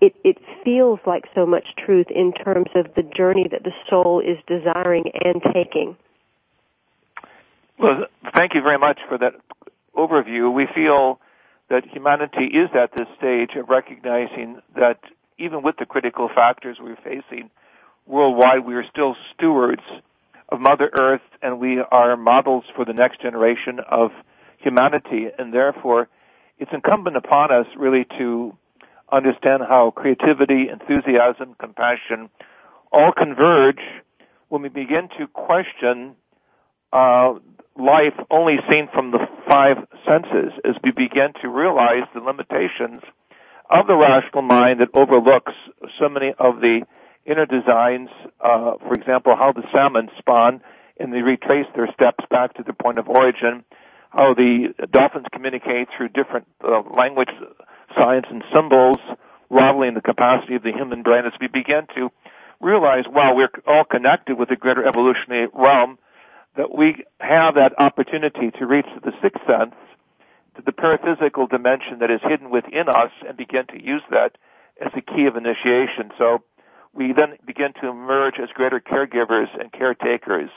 it, 0.00 0.14
it 0.24 0.38
feels 0.64 0.98
like 1.06 1.24
so 1.34 1.46
much 1.46 1.66
truth 1.84 2.06
in 2.10 2.32
terms 2.32 2.68
of 2.74 2.86
the 2.94 3.02
journey 3.02 3.46
that 3.50 3.62
the 3.62 3.72
soul 3.88 4.20
is 4.20 4.38
desiring 4.46 5.04
and 5.24 5.40
taking. 5.52 5.96
Well, 7.78 8.06
thank 8.34 8.54
you 8.54 8.62
very 8.62 8.78
much 8.78 8.98
for 9.08 9.18
that 9.18 9.34
overview. 9.96 10.52
We 10.52 10.66
feel 10.74 11.20
that 11.70 11.86
humanity 11.86 12.46
is 12.46 12.70
at 12.74 12.90
this 12.96 13.08
stage 13.16 13.50
of 13.56 13.68
recognizing 13.68 14.60
that 14.76 14.98
even 15.38 15.62
with 15.62 15.76
the 15.78 15.86
critical 15.86 16.28
factors 16.28 16.78
we're 16.80 16.96
facing, 16.96 17.50
worldwide, 18.06 18.64
we 18.64 18.74
are 18.74 18.84
still 18.90 19.16
stewards 19.34 19.82
of 20.48 20.60
Mother 20.60 20.90
Earth 20.98 21.22
and 21.42 21.58
we 21.58 21.80
are 21.80 22.16
models 22.16 22.64
for 22.76 22.84
the 22.84 22.92
next 22.92 23.20
generation 23.20 23.80
of 23.80 24.10
humanity. 24.58 25.28
And 25.38 25.52
therefore 25.52 26.08
it's 26.58 26.70
incumbent 26.72 27.16
upon 27.16 27.50
us 27.50 27.66
really 27.76 28.06
to 28.18 28.56
understand 29.10 29.62
how 29.68 29.90
creativity, 29.90 30.68
enthusiasm, 30.68 31.54
compassion 31.58 32.30
all 32.92 33.12
converge 33.12 33.80
when 34.48 34.62
we 34.62 34.68
begin 34.68 35.08
to 35.18 35.26
question 35.26 36.14
uh, 36.92 37.34
life 37.76 38.14
only 38.30 38.58
seen 38.70 38.88
from 38.92 39.10
the 39.10 39.26
five 39.48 39.78
senses 40.06 40.52
as 40.64 40.76
we 40.82 40.92
begin 40.92 41.32
to 41.42 41.48
realize 41.48 42.04
the 42.14 42.20
limitations 42.20 43.02
of 43.68 43.86
the 43.86 43.96
rational 43.96 44.42
mind 44.42 44.80
that 44.80 44.90
overlooks 44.94 45.52
so 45.98 46.08
many 46.08 46.32
of 46.38 46.60
the 46.60 46.82
inner 47.26 47.46
designs, 47.46 48.10
uh, 48.40 48.74
for 48.78 48.92
example, 48.94 49.34
how 49.36 49.52
the 49.52 49.62
salmon 49.72 50.10
spawn 50.18 50.60
and 50.98 51.12
they 51.12 51.22
retrace 51.22 51.66
their 51.74 51.90
steps 51.92 52.24
back 52.30 52.54
to 52.54 52.62
the 52.62 52.72
point 52.72 52.98
of 52.98 53.08
origin, 53.08 53.64
how 54.10 54.34
the 54.34 54.74
dolphins 54.90 55.26
communicate 55.32 55.88
through 55.96 56.08
different 56.08 56.46
uh, 56.62 56.82
language, 56.82 57.30
science, 57.96 58.26
and 58.30 58.44
symbols, 58.54 58.98
rivaling 59.50 59.94
the 59.94 60.00
capacity 60.00 60.54
of 60.54 60.62
the 60.62 60.72
human 60.72 61.02
brain 61.02 61.24
as 61.26 61.32
we 61.40 61.48
begin 61.48 61.86
to 61.94 62.10
realize, 62.60 63.04
wow, 63.08 63.34
we're 63.34 63.50
all 63.66 63.84
connected 63.84 64.38
with 64.38 64.48
the 64.48 64.56
greater 64.56 64.86
evolutionary 64.86 65.48
realm, 65.52 65.98
that 66.56 66.74
we 66.74 67.04
have 67.18 67.56
that 67.56 67.72
opportunity 67.78 68.50
to 68.52 68.66
reach 68.66 68.86
the 69.02 69.12
sixth 69.20 69.44
sense, 69.46 69.74
to 70.56 70.62
the 70.62 70.72
paraphysical 70.72 71.48
dimension 71.48 71.98
that 71.98 72.10
is 72.10 72.20
hidden 72.22 72.50
within 72.50 72.88
us 72.88 73.10
and 73.26 73.36
begin 73.36 73.66
to 73.66 73.82
use 73.82 74.02
that 74.10 74.38
as 74.80 74.92
a 74.94 75.00
key 75.00 75.26
of 75.26 75.36
initiation. 75.36 76.12
So 76.16 76.44
we 76.94 77.12
then 77.12 77.36
begin 77.46 77.72
to 77.80 77.88
emerge 77.88 78.34
as 78.38 78.48
greater 78.50 78.80
caregivers 78.80 79.48
and 79.58 79.72
caretakers 79.72 80.50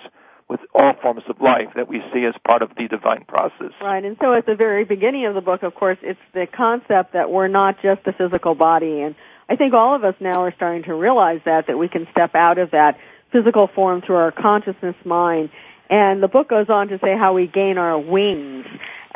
with 0.50 0.62
all 0.74 0.94
forms 1.02 1.24
of 1.28 1.42
life 1.42 1.68
that 1.76 1.90
we 1.90 2.02
see 2.14 2.24
as 2.24 2.34
part 2.48 2.62
of 2.62 2.74
the 2.78 2.88
divine 2.88 3.26
process. 3.26 3.74
Right, 3.82 4.04
and 4.04 4.16
so 4.22 4.34
at 4.34 4.46
the 4.46 4.56
very 4.56 4.86
beginning 4.86 5.26
of 5.26 5.36
the 5.36 5.42
book, 5.42 5.64
of 5.64 5.76
course, 5.76 5.98
it's 6.02 6.20
the 6.34 6.48
concept 6.48 7.14
that 7.14 7.30
we're 7.30 7.50
not 7.50 7.82
just 7.82 8.08
a 8.08 8.14
physical 8.14 8.56
body, 8.56 9.02
and 9.02 9.16
I 9.50 9.56
think 9.56 9.74
all 9.74 9.96
of 9.96 10.04
us 10.04 10.16
now 10.20 10.44
are 10.44 10.54
starting 10.54 10.84
to 10.84 10.94
realize 10.94 11.42
that, 11.46 11.68
that 11.68 11.78
we 11.78 11.88
can 11.90 12.08
step 12.12 12.36
out 12.36 12.58
of 12.58 12.72
that 12.72 12.98
physical 13.32 13.68
form 13.68 14.02
through 14.02 14.16
our 14.16 14.32
consciousness 14.32 14.96
mind. 15.06 15.50
And 15.90 16.22
the 16.22 16.28
book 16.28 16.50
goes 16.50 16.70
on 16.70 16.90
to 16.90 17.00
say 17.00 17.18
how 17.18 17.34
we 17.34 17.48
gain 17.48 17.78
our 17.78 17.98
wings. 17.98 18.66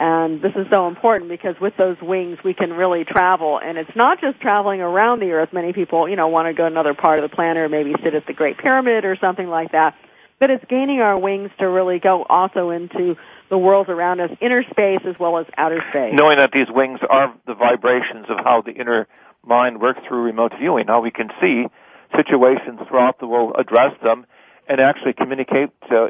And 0.02 0.42
this 0.42 0.54
is 0.56 0.66
so 0.72 0.88
important 0.88 1.30
because 1.30 1.54
with 1.62 1.78
those 1.78 1.96
wings 2.02 2.40
we 2.44 2.56
can 2.56 2.74
really 2.74 3.06
travel. 3.06 3.60
And 3.64 3.78
it's 3.78 3.96
not 3.96 4.20
just 4.20 4.42
traveling 4.42 4.82
around 4.82 5.20
the 5.20 5.30
earth. 5.34 5.54
Many 5.54 5.74
people, 5.74 6.10
you 6.10 6.16
know, 6.16 6.28
want 6.28 6.48
to 6.48 6.54
go 6.54 6.64
to 6.64 6.68
another 6.68 6.96
part 6.96 7.20
of 7.20 7.30
the 7.30 7.36
planet 7.36 7.58
or 7.58 7.70
maybe 7.70 7.94
sit 8.04 8.16
at 8.16 8.26
the 8.26 8.34
Great 8.34 8.58
Pyramid 8.58 9.06
or 9.06 9.16
something 9.18 9.48
like 9.48 9.74
that. 9.74 9.96
But 10.40 10.50
it's 10.50 10.66
gaining 10.68 11.02
our 11.02 11.20
wings 11.20 11.52
to 11.60 11.70
really 11.70 12.00
go 12.00 12.24
also 12.24 12.72
into 12.72 13.16
the 13.50 13.60
world 13.60 13.90
around 13.90 14.22
us, 14.22 14.32
inner 14.42 14.64
space 14.72 15.02
as 15.06 15.20
well 15.20 15.38
as 15.38 15.46
outer 15.56 15.84
space. 15.92 16.16
Knowing 16.18 16.40
that 16.40 16.52
these 16.52 16.72
wings 16.72 17.00
are 17.08 17.36
the 17.46 17.54
vibrations 17.54 18.26
of 18.28 18.38
how 18.44 18.64
the 18.64 18.72
inner 18.72 19.08
mind 19.46 19.80
works 19.80 20.00
through 20.08 20.24
remote 20.24 20.54
viewing, 20.60 20.88
how 20.88 21.02
we 21.02 21.12
can 21.12 21.30
see 21.40 21.68
situations 22.16 22.80
throughout 22.88 23.20
the 23.20 23.28
world, 23.28 23.54
address 23.56 23.94
them, 24.02 24.26
and 24.68 24.82
actually 24.82 25.14
communicate 25.14 25.70
to 25.90 26.10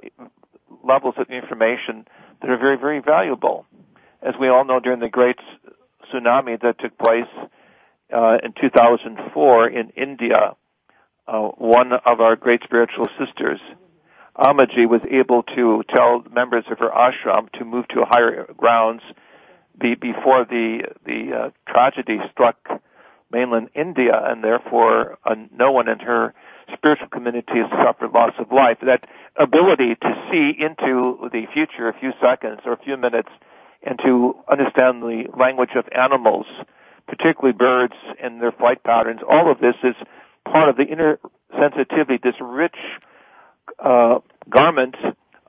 levels 0.81 1.15
of 1.17 1.29
information 1.29 2.07
that 2.39 2.49
are 2.49 2.57
very, 2.57 2.77
very 2.77 2.99
valuable 2.99 3.65
as 4.21 4.35
we 4.39 4.47
all 4.47 4.65
know, 4.65 4.79
during 4.79 4.99
the 4.99 5.09
great 5.09 5.39
tsunami 6.11 6.61
that 6.61 6.79
took 6.79 6.97
place 6.97 7.27
uh, 8.13 8.37
in 8.43 8.53
2004 8.59 9.67
in 9.69 9.89
India, 9.91 10.55
uh, 11.27 11.47
one 11.57 11.93
of 11.93 12.19
our 12.19 12.35
great 12.35 12.61
spiritual 12.63 13.07
sisters, 13.17 13.59
Amaji, 14.37 14.87
was 14.87 15.01
able 15.09 15.43
to 15.43 15.83
tell 15.93 16.23
members 16.31 16.65
of 16.69 16.79
her 16.79 16.89
ashram 16.89 17.51
to 17.53 17.65
move 17.65 17.87
to 17.89 18.03
higher 18.05 18.47
grounds 18.57 19.01
be, 19.79 19.95
before 19.95 20.45
the 20.45 20.83
the 21.05 21.33
uh, 21.33 21.49
tragedy 21.71 22.19
struck 22.31 22.81
mainland 23.31 23.69
India, 23.75 24.19
and 24.25 24.43
therefore 24.43 25.17
uh, 25.25 25.35
no 25.53 25.71
one 25.71 25.87
in 25.87 25.99
her 25.99 26.33
spiritual 26.73 27.07
community 27.07 27.53
has 27.55 27.69
suffered 27.85 28.11
loss 28.11 28.33
of 28.39 28.51
life. 28.51 28.77
That 28.81 29.05
ability 29.35 29.95
to 29.95 30.27
see 30.31 30.53
into 30.59 31.29
the 31.31 31.45
future 31.53 31.87
a 31.87 31.93
few 31.97 32.11
seconds 32.21 32.61
or 32.65 32.73
a 32.73 32.77
few 32.77 32.97
minutes 32.97 33.29
and 33.83 33.99
to 33.99 34.35
understand 34.47 35.01
the 35.01 35.25
language 35.37 35.71
of 35.75 35.87
animals, 35.91 36.45
particularly 37.07 37.53
birds 37.53 37.95
and 38.21 38.41
their 38.41 38.51
flight 38.51 38.83
patterns. 38.83 39.21
All 39.27 39.49
of 39.49 39.59
this 39.59 39.75
is 39.83 39.95
part 40.45 40.69
of 40.69 40.77
the 40.77 40.85
inner 40.85 41.19
sensitivity, 41.57 42.19
this 42.21 42.35
rich 42.39 42.75
uh, 43.79 44.19
garment 44.49 44.95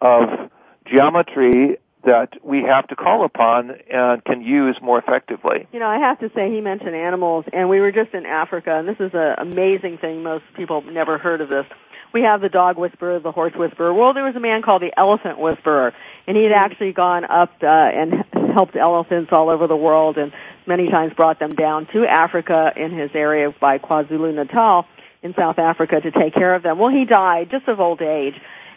of 0.00 0.50
geometry 0.86 1.78
that 2.04 2.32
we 2.42 2.62
have 2.62 2.88
to 2.88 2.96
call 2.96 3.24
upon 3.24 3.70
and 3.88 4.24
can 4.24 4.42
use 4.42 4.76
more 4.82 4.98
effectively. 4.98 5.68
You 5.72 5.78
know, 5.78 5.86
I 5.86 5.98
have 5.98 6.18
to 6.18 6.30
say 6.34 6.50
he 6.50 6.60
mentioned 6.60 6.96
animals 6.96 7.44
and 7.52 7.68
we 7.68 7.78
were 7.78 7.92
just 7.92 8.12
in 8.12 8.26
Africa 8.26 8.76
and 8.76 8.88
this 8.88 8.98
is 8.98 9.12
an 9.14 9.36
amazing 9.38 9.98
thing. 9.98 10.24
Most 10.24 10.44
people 10.56 10.82
never 10.82 11.16
heard 11.16 11.40
of 11.40 11.48
this 11.48 11.66
we 12.12 12.22
have 12.22 12.40
the 12.40 12.48
dog 12.48 12.76
whisperer, 12.78 13.18
the 13.18 13.32
horse 13.32 13.54
whisperer. 13.54 13.92
Well, 13.92 14.14
there 14.14 14.24
was 14.24 14.36
a 14.36 14.40
man 14.40 14.62
called 14.62 14.82
the 14.82 14.92
elephant 14.98 15.38
whisperer, 15.38 15.92
and 16.26 16.36
he 16.36 16.44
had 16.44 16.52
actually 16.52 16.92
gone 16.92 17.24
up 17.24 17.52
uh, 17.62 17.66
and 17.66 18.21
helped 18.52 18.76
elephants 18.76 19.30
all 19.32 19.50
over 19.50 19.66
the 19.66 19.76
world, 19.76 20.18
and 20.18 20.32
many 20.66 20.88
times 20.88 21.12
brought 21.14 21.38
them 21.38 21.50
down 21.50 21.86
to 21.92 22.06
Africa 22.06 22.72
in 22.76 22.90
his 22.90 23.10
area 23.14 23.52
by 23.60 23.78
KwaZulu 23.78 24.34
Natal 24.34 24.86
in 25.22 25.34
South 25.34 25.58
Africa 25.58 26.00
to 26.00 26.10
take 26.10 26.34
care 26.34 26.54
of 26.54 26.62
them. 26.62 26.78
Well, 26.78 26.90
he 26.90 27.04
died 27.04 27.50
just 27.50 27.68
of 27.68 27.80
old 27.80 28.02
age, 28.02 28.34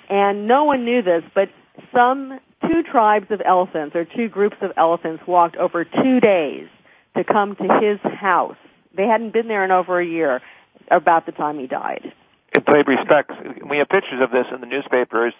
and 0.09 0.47
no 0.47 0.65
one 0.65 0.85
knew 0.85 1.01
this, 1.01 1.23
but 1.33 1.49
some 1.93 2.39
two 2.67 2.83
tribes 2.83 3.29
of 3.31 3.41
elephants 3.43 3.95
or 3.95 4.05
two 4.05 4.29
groups 4.29 4.57
of 4.61 4.71
elephants 4.77 5.25
walked 5.27 5.55
over 5.55 5.83
two 5.83 6.19
days 6.19 6.67
to 7.15 7.23
come 7.23 7.55
to 7.55 7.79
his 7.81 7.99
house 8.13 8.57
they 8.95 9.07
hadn't 9.07 9.31
been 9.31 9.47
there 9.47 9.63
in 9.63 9.71
over 9.71 9.99
a 9.99 10.05
year 10.05 10.41
about 10.89 11.25
the 11.25 11.31
time 11.31 11.59
he 11.59 11.67
died. 11.67 12.13
In 12.55 12.63
play 12.63 12.83
respects, 12.85 13.35
we 13.67 13.77
have 13.77 13.89
pictures 13.89 14.21
of 14.21 14.31
this 14.31 14.45
in 14.53 14.61
the 14.61 14.67
newspapers. 14.67 15.33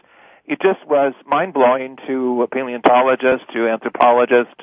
It 0.47 0.61
just 0.61 0.85
was 0.87 1.13
mind 1.25 1.53
blowing 1.53 1.97
to 2.07 2.47
paleontologists, 2.51 3.47
to 3.53 3.67
anthropologists, 3.67 4.53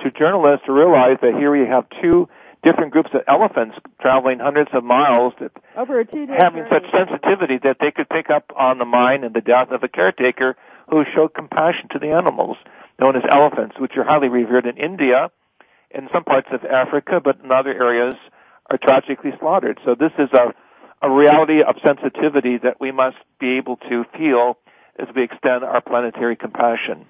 to 0.00 0.10
journalists 0.10 0.66
to 0.66 0.72
realize 0.72 1.18
that 1.22 1.34
here 1.34 1.50
we 1.50 1.66
have 1.66 1.86
two 2.00 2.28
different 2.62 2.92
groups 2.92 3.10
of 3.12 3.22
elephants 3.26 3.76
traveling 4.00 4.38
hundreds 4.38 4.70
of 4.72 4.84
miles 4.84 5.32
that 5.40 5.52
over 5.76 6.00
a 6.00 6.04
having 6.04 6.64
journey. 6.64 6.70
such 6.70 6.90
sensitivity 6.90 7.58
that 7.58 7.78
they 7.80 7.90
could 7.90 8.08
pick 8.08 8.30
up 8.30 8.52
on 8.56 8.78
the 8.78 8.84
mind 8.84 9.24
and 9.24 9.34
the 9.34 9.40
death 9.40 9.70
of 9.70 9.82
a 9.82 9.88
caretaker 9.88 10.56
who 10.88 11.04
showed 11.14 11.34
compassion 11.34 11.88
to 11.90 11.98
the 11.98 12.08
animals, 12.08 12.56
known 13.00 13.16
as 13.16 13.22
elephants, 13.28 13.78
which 13.78 13.96
are 13.96 14.04
highly 14.04 14.28
revered 14.28 14.66
in 14.66 14.76
India, 14.76 15.30
in 15.90 16.08
some 16.12 16.24
parts 16.24 16.48
of 16.52 16.64
Africa, 16.64 17.20
but 17.22 17.38
in 17.42 17.50
other 17.50 17.72
areas 17.72 18.14
are 18.70 18.78
tragically 18.78 19.32
slaughtered. 19.38 19.78
So 19.84 19.94
this 19.94 20.12
is 20.18 20.28
a, 20.32 20.54
a 21.02 21.10
reality 21.10 21.62
of 21.62 21.76
sensitivity 21.82 22.58
that 22.58 22.80
we 22.80 22.92
must 22.92 23.16
be 23.38 23.56
able 23.56 23.76
to 23.88 24.04
feel 24.16 24.58
as 24.98 25.08
we 25.14 25.22
extend 25.22 25.64
our 25.64 25.80
planetary 25.80 26.36
compassion. 26.36 27.06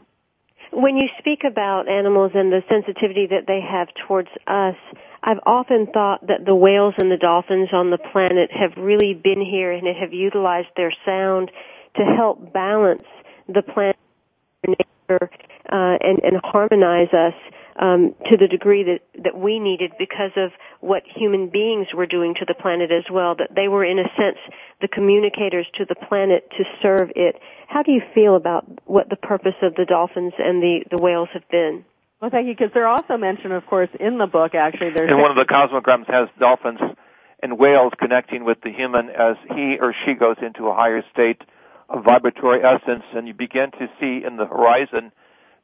When 0.72 0.96
you 0.96 1.09
speak 1.18 1.44
about 1.44 1.88
animals 1.88 2.33
and 2.35 2.53
the 2.53 2.62
sensitivity 2.68 3.27
that 3.29 3.46
they 3.46 3.61
have 3.61 3.88
towards 4.07 4.29
us, 4.46 4.75
I've 5.22 5.40
often 5.46 5.87
thought 5.87 6.27
that 6.27 6.44
the 6.44 6.55
whales 6.55 6.94
and 6.99 7.11
the 7.11 7.16
dolphins 7.16 7.68
on 7.72 7.90
the 7.90 7.99
planet 7.99 8.51
have 8.53 8.77
really 8.77 9.14
been 9.14 9.40
here 9.40 9.72
and 9.72 9.87
have 9.96 10.12
utilized 10.12 10.68
their 10.77 10.92
sound 11.05 11.51
to 11.96 12.05
help 12.05 12.53
balance 12.53 13.07
the 13.49 13.62
planet 13.62 13.96
nature 14.66 15.31
uh, 15.70 15.96
and, 16.01 16.20
and 16.22 16.40
harmonize 16.42 17.12
us 17.12 17.35
um, 17.79 18.15
to 18.31 18.37
the 18.37 18.49
degree 18.49 18.85
that, 18.85 19.23
that 19.23 19.39
we 19.39 19.59
needed 19.59 19.93
because 19.99 20.33
of 20.37 20.53
what 20.81 21.03
human 21.07 21.49
beings 21.49 21.89
were 21.95 22.07
doing 22.07 22.35
to 22.35 22.45
the 22.47 22.55
planet 22.55 22.91
as 22.91 23.05
well, 23.11 23.35
that 23.37 23.55
they 23.55 23.69
were 23.69 23.85
in 23.85 23.99
a 23.99 24.09
sense 24.17 24.39
the 24.81 24.89
communicators 24.89 25.67
to 25.75 25.85
the 25.85 25.95
planet 25.95 26.49
to 26.57 26.65
serve 26.83 27.11
it. 27.17 27.37
How 27.69 27.83
do 27.83 27.93
you 27.93 28.03
feel 28.15 28.37
about 28.37 28.65
what 28.85 29.09
the 29.11 29.17
purpose 29.17 29.57
of 29.62 29.75
the 29.75 29.85
dolphins 29.85 30.33
and 30.39 30.62
the, 30.62 30.85
the 30.91 30.99
whales 30.99 31.29
have 31.33 31.49
been? 31.51 31.85
Well, 32.21 32.31
thank 32.31 32.47
you, 32.47 32.55
because 32.55 32.73
they're 32.73 32.89
also 32.89 33.19
mentioned, 33.19 33.53
of 33.53 33.67
course, 33.67 33.91
in 34.01 34.17
the 34.19 34.27
book. 34.27 34.55
Actually, 34.55 34.91
there's 34.91 35.11
and 35.11 35.21
one 35.21 35.31
of 35.31 35.37
the 35.37 35.45
cosmograms 35.53 36.07
has 36.07 36.29
dolphins 36.39 36.81
and 37.43 37.59
whales 37.59 37.93
connecting 37.99 38.45
with 38.45 38.59
the 38.62 38.73
human 38.73 39.11
as 39.11 39.37
he 39.55 39.79
or 39.79 39.95
she 40.05 40.15
goes 40.15 40.37
into 40.41 40.69
a 40.69 40.75
higher 40.75 41.05
state 41.12 41.43
of 41.91 42.05
vibratory 42.05 42.65
essence, 42.65 43.05
and 43.15 43.29
you 43.29 43.35
begin 43.35 43.71
to 43.73 43.89
see 44.01 44.25
in 44.25 44.37
the 44.37 44.47
horizon 44.47 45.12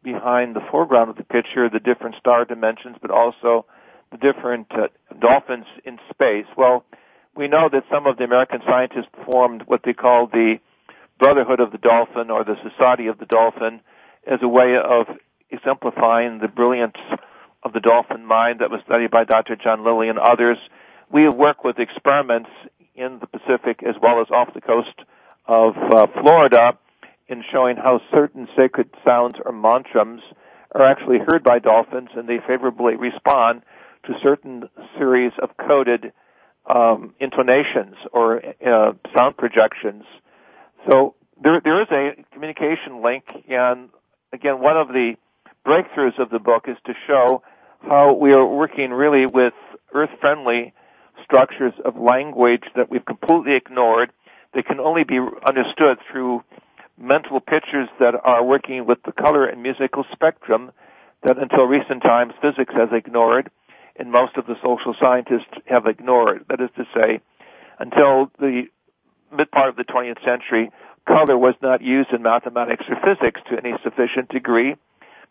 behind 0.03 0.57
the 0.57 0.63
foreground 0.71 1.11
of 1.11 1.17
the 1.17 1.25
picture 1.25 1.69
the 1.69 1.81
different 1.81 2.17
star 2.17 2.45
dimensions, 2.45 2.97
but 3.01 3.11
also 3.11 3.67
the 4.11 4.19
different 4.19 4.67
uh, 4.73 4.89
dolphins 5.19 5.67
in 5.85 5.99
space. 6.11 6.47
Well, 6.57 6.85
we 7.35 7.49
know 7.49 7.69
that 7.71 7.85
some 7.91 8.07
of 8.07 8.19
the 8.19 8.25
American 8.25 8.61
scientists 8.67 9.09
formed 9.25 9.63
what 9.67 9.83
they 9.85 9.95
call 9.95 10.27
the 10.27 10.59
Brotherhood 11.19 11.61
of 11.61 11.73
the 11.73 11.79
Dolphin 11.79 12.31
or 12.31 12.45
the 12.45 12.57
Society 12.69 13.07
of 13.07 13.19
the 13.19 13.27
Dolphin 13.27 13.81
as 14.27 14.41
a 14.43 14.49
way 14.49 14.77
of 14.77 15.07
exemplifying 15.51 16.39
the 16.39 16.49
brilliance 16.49 16.97
of 17.63 17.73
the 17.73 17.81
dolphin 17.81 18.25
mind 18.25 18.61
that 18.61 18.71
was 18.71 18.81
studied 18.85 19.11
by 19.11 19.25
Dr. 19.25 19.57
John 19.57 19.85
Lilly 19.85 20.09
and 20.09 20.19
others. 20.19 20.59
We 21.11 21.23
have 21.25 21.35
worked 21.35 21.65
with 21.65 21.79
experiments 21.79 22.51
in 22.95 23.21
the 23.21 23.27
Pacific 23.27 23.83
as 23.83 23.95
well 24.01 24.21
as 24.21 24.31
off 24.31 24.53
the 24.55 24.61
coast 24.61 24.95
of 25.47 25.77
uh, 25.77 26.07
Florida 26.21 26.77
in 27.29 27.45
showing 27.51 27.77
how 27.77 28.01
certain 28.11 28.49
sacred 28.57 28.91
sounds 29.05 29.37
or 29.45 29.53
mantrams 29.53 30.21
are 30.75 30.83
actually 30.83 31.19
heard 31.19 31.43
by 31.43 31.59
dolphins 31.59 32.11
and 32.17 32.29
they 32.29 32.39
favorably 32.47 32.97
respond 32.97 33.63
to 34.05 34.19
certain 34.23 34.69
series 34.99 35.33
of 35.41 35.57
coded 35.57 36.13
um, 36.67 37.15
intonations 37.21 37.97
or 38.13 38.43
uh, 38.65 38.93
sound 39.17 39.37
projections. 39.37 40.05
So 40.89 41.15
there, 41.43 41.61
there 41.61 41.83
is 41.83 41.89
a 41.91 42.25
communication 42.33 43.03
link, 43.03 43.25
and 43.49 43.91
again, 44.33 44.61
one 44.61 44.77
of 44.77 44.89
the 44.89 45.17
breakthroughs 45.67 46.19
of 46.19 46.31
the 46.31 46.39
book 46.39 46.67
is 46.69 46.77
to 46.87 46.95
show 47.07 47.43
how 47.81 48.13
we 48.15 48.33
are 48.33 48.47
working 48.47 48.93
really 48.93 49.27
with 49.27 49.55
earth-friendly 49.93 50.73
structures 51.25 51.75
of 51.85 51.97
language 51.97 52.65
that 52.75 52.91
we've 52.91 53.05
completely 53.05 53.55
ignored 53.55 54.13
that 54.55 54.67
can 54.67 54.81
only 54.81 55.05
be 55.05 55.19
understood 55.47 55.99
through 56.11 56.43
mental 56.99 57.41
pictures 57.41 57.89
that 57.99 58.15
are 58.23 58.45
working 58.45 58.87
with 58.87 59.03
the 59.05 59.13
color 59.13 59.47
and 59.47 59.63
musical 59.63 60.05
spectrum 60.13 60.73
that 61.23 61.39
until 61.39 61.67
recent 61.67 62.03
times 62.03 62.35
physics 62.41 62.75
has 62.75 62.89
ignored 62.93 63.51
and 63.97 64.11
most 64.11 64.37
of 64.37 64.47
the 64.47 64.57
social 64.63 64.95
scientists 64.99 65.53
have 65.67 65.87
ignored. 65.87 66.45
That 66.49 66.61
is 66.61 66.71
to 66.77 66.87
say, 66.95 67.21
until 67.79 68.31
the 68.39 68.65
mid 69.33 69.51
part 69.51 69.69
of 69.69 69.77
the 69.77 69.85
20th 69.85 70.25
century, 70.25 70.71
color 71.07 71.37
was 71.37 71.55
not 71.63 71.83
used 71.83 72.11
in 72.13 72.23
mathematics 72.23 72.85
or 72.89 72.97
physics 72.97 73.41
to 73.51 73.59
any 73.59 73.77
sufficient 73.83 74.29
degree, 74.29 74.77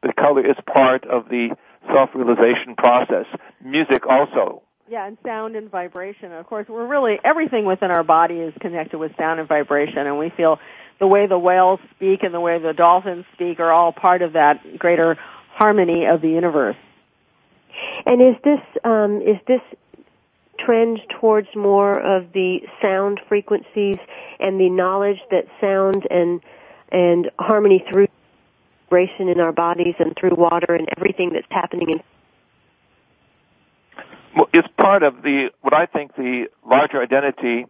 but 0.01 0.15
color 0.15 0.45
is 0.45 0.55
part 0.65 1.05
of 1.05 1.29
the 1.29 1.49
self-realization 1.93 2.75
process. 2.75 3.25
Music 3.63 4.05
also. 4.07 4.61
Yeah, 4.89 5.07
and 5.07 5.17
sound 5.25 5.55
and 5.55 5.71
vibration. 5.71 6.33
Of 6.33 6.47
course, 6.47 6.67
we're 6.67 6.85
really 6.85 7.17
everything 7.23 7.65
within 7.65 7.91
our 7.91 8.03
body 8.03 8.35
is 8.35 8.53
connected 8.59 8.97
with 8.97 9.15
sound 9.17 9.39
and 9.39 9.47
vibration, 9.47 9.99
and 9.99 10.19
we 10.19 10.29
feel 10.29 10.59
the 11.01 11.07
way 11.07 11.25
the 11.25 11.37
whales 11.37 11.79
speak 11.95 12.21
and 12.21 12.31
the 12.31 12.39
way 12.39 12.59
the 12.59 12.73
dolphins 12.73 13.25
speak 13.33 13.59
are 13.59 13.71
all 13.71 13.91
part 13.91 14.21
of 14.21 14.33
that 14.33 14.77
greater 14.77 15.17
harmony 15.49 16.05
of 16.05 16.21
the 16.21 16.29
universe. 16.29 16.77
And 18.05 18.21
is 18.21 18.35
this 18.43 18.59
um, 18.83 19.19
is 19.21 19.37
this 19.47 19.61
trend 20.59 20.99
towards 21.19 21.47
more 21.55 21.99
of 21.99 22.31
the 22.33 22.59
sound 22.81 23.19
frequencies 23.27 23.97
and 24.39 24.59
the 24.59 24.69
knowledge 24.69 25.17
that 25.31 25.47
sound 25.59 26.07
and 26.11 26.39
and 26.91 27.31
harmony 27.39 27.83
through 27.91 28.07
vibration 28.87 29.27
in 29.27 29.39
our 29.39 29.51
bodies 29.51 29.95
and 29.97 30.15
through 30.19 30.35
water 30.35 30.75
and 30.75 30.87
everything 30.97 31.31
that's 31.33 31.47
happening 31.49 31.89
in 31.89 32.01
well, 34.35 34.47
it's 34.53 34.67
part 34.77 35.01
of 35.01 35.23
the 35.23 35.49
what 35.61 35.73
I 35.73 35.87
think 35.87 36.15
the 36.15 36.47
larger 36.63 37.01
identity 37.01 37.65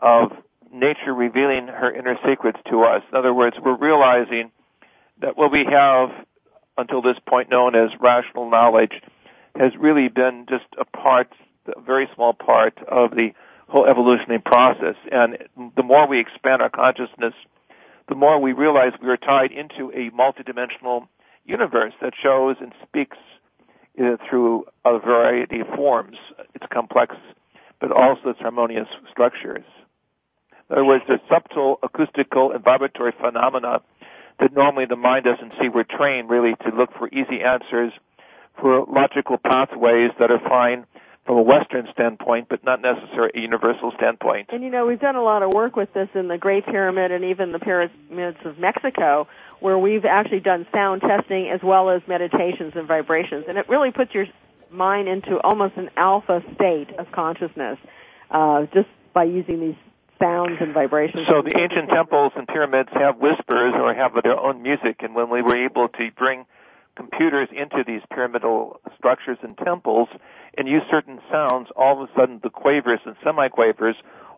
of 0.00 0.32
nature 0.74 1.14
revealing 1.14 1.68
her 1.68 1.90
inner 1.90 2.18
secrets 2.26 2.58
to 2.70 2.82
us. 2.82 3.02
In 3.10 3.16
other 3.16 3.32
words, 3.32 3.56
we're 3.62 3.76
realizing 3.76 4.50
that 5.20 5.36
what 5.36 5.52
we 5.52 5.64
have 5.64 6.10
until 6.76 7.00
this 7.00 7.18
point 7.26 7.50
known 7.50 7.74
as 7.74 7.90
rational 8.00 8.50
knowledge 8.50 9.00
has 9.56 9.72
really 9.76 10.08
been 10.08 10.46
just 10.48 10.64
a 10.76 10.84
part, 10.84 11.32
a 11.66 11.80
very 11.80 12.08
small 12.14 12.34
part 12.34 12.76
of 12.88 13.12
the 13.12 13.32
whole 13.68 13.86
evolutionary 13.86 14.40
process. 14.40 14.96
And 15.10 15.38
the 15.76 15.82
more 15.82 16.06
we 16.06 16.18
expand 16.18 16.60
our 16.60 16.70
consciousness, 16.70 17.34
the 18.08 18.14
more 18.14 18.38
we 18.38 18.52
realize 18.52 18.92
we 19.00 19.08
are 19.08 19.16
tied 19.16 19.52
into 19.52 19.90
a 19.92 20.10
multidimensional 20.10 21.06
universe 21.46 21.94
that 22.02 22.14
shows 22.20 22.56
and 22.60 22.72
speaks 22.82 23.16
uh, 24.02 24.16
through 24.28 24.66
a 24.84 24.98
variety 24.98 25.60
of 25.60 25.68
forms. 25.68 26.16
It's 26.54 26.66
complex, 26.72 27.14
but 27.80 27.92
also 27.92 28.30
its 28.30 28.40
harmonious 28.40 28.88
structures. 29.10 29.64
In 30.70 30.76
other 30.76 30.84
words, 30.84 31.04
there's 31.06 31.20
subtle 31.28 31.78
acoustical 31.82 32.52
and 32.52 32.64
vibratory 32.64 33.12
phenomena 33.12 33.82
that 34.40 34.52
normally 34.52 34.86
the 34.86 34.96
mind 34.96 35.24
doesn't 35.24 35.52
see. 35.60 35.68
We're 35.68 35.84
trained 35.84 36.30
really 36.30 36.54
to 36.66 36.74
look 36.74 36.92
for 36.98 37.08
easy 37.08 37.42
answers, 37.42 37.92
for 38.60 38.84
logical 38.84 39.38
pathways 39.38 40.10
that 40.18 40.30
are 40.30 40.40
fine 40.40 40.86
from 41.26 41.38
a 41.38 41.42
Western 41.42 41.88
standpoint, 41.92 42.48
but 42.50 42.64
not 42.64 42.82
necessarily 42.82 43.30
a 43.34 43.40
universal 43.40 43.92
standpoint. 43.96 44.50
And 44.52 44.62
you 44.62 44.70
know, 44.70 44.86
we've 44.86 45.00
done 45.00 45.16
a 45.16 45.22
lot 45.22 45.42
of 45.42 45.52
work 45.52 45.74
with 45.74 45.92
this 45.94 46.08
in 46.14 46.28
the 46.28 46.36
Great 46.36 46.66
Pyramid 46.66 47.12
and 47.12 47.24
even 47.24 47.52
the 47.52 47.58
pyramids 47.58 48.36
of 48.44 48.58
Mexico, 48.58 49.26
where 49.60 49.78
we've 49.78 50.04
actually 50.04 50.40
done 50.40 50.66
sound 50.72 51.00
testing 51.00 51.48
as 51.48 51.62
well 51.62 51.88
as 51.88 52.02
meditations 52.06 52.74
and 52.76 52.86
vibrations, 52.86 53.44
and 53.48 53.56
it 53.56 53.68
really 53.68 53.90
puts 53.90 54.12
your 54.12 54.26
mind 54.70 55.08
into 55.08 55.40
almost 55.40 55.76
an 55.76 55.88
alpha 55.96 56.42
state 56.54 56.90
of 56.98 57.10
consciousness 57.12 57.78
uh, 58.30 58.66
just 58.74 58.88
by 59.14 59.24
using 59.24 59.60
these 59.60 59.76
sounds 60.18 60.56
and 60.60 60.72
vibrations. 60.72 61.26
So 61.26 61.42
the 61.42 61.58
ancient 61.58 61.90
temples 61.90 62.32
and 62.36 62.46
pyramids 62.46 62.90
have 62.92 63.18
whispers 63.18 63.74
or 63.74 63.94
have 63.94 64.12
their 64.22 64.38
own 64.38 64.62
music, 64.62 65.02
and 65.02 65.14
when 65.14 65.30
we 65.30 65.42
were 65.42 65.56
able 65.56 65.88
to 65.88 66.10
bring 66.16 66.46
computers 66.96 67.48
into 67.52 67.82
these 67.86 68.02
pyramidal 68.10 68.80
structures 68.96 69.38
and 69.42 69.56
temples 69.58 70.08
and 70.56 70.68
use 70.68 70.82
certain 70.90 71.20
sounds, 71.30 71.68
all 71.76 72.02
of 72.02 72.08
a 72.08 72.12
sudden 72.14 72.40
the 72.42 72.50
quavers 72.50 73.00
and 73.04 73.16
semiquavers 73.18 73.94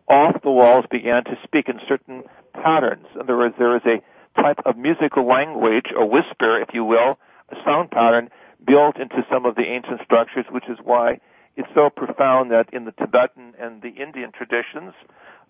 off 0.07 0.41
the 0.41 0.51
walls 0.51 0.85
began 0.89 1.23
to 1.25 1.37
speak 1.43 1.69
in 1.69 1.79
certain 1.87 2.23
patterns. 2.53 3.05
In 3.13 3.21
other 3.21 3.37
words, 3.37 3.55
there 3.59 3.75
is 3.75 3.83
a 3.85 4.01
type 4.41 4.59
of 4.65 4.77
musical 4.77 5.25
language, 5.25 5.87
a 5.95 6.05
whisper, 6.05 6.59
if 6.59 6.69
you 6.73 6.83
will, 6.83 7.19
a 7.49 7.55
sound 7.63 7.91
pattern 7.91 8.29
built 8.65 8.97
into 8.97 9.25
some 9.29 9.45
of 9.45 9.55
the 9.55 9.65
ancient 9.65 10.01
structures, 10.03 10.45
which 10.49 10.67
is 10.67 10.77
why 10.83 11.19
it's 11.55 11.69
so 11.73 11.89
profound 11.89 12.51
that 12.51 12.69
in 12.73 12.85
the 12.85 12.91
Tibetan 12.91 13.53
and 13.59 13.81
the 13.81 13.89
Indian 13.89 14.31
traditions 14.31 14.93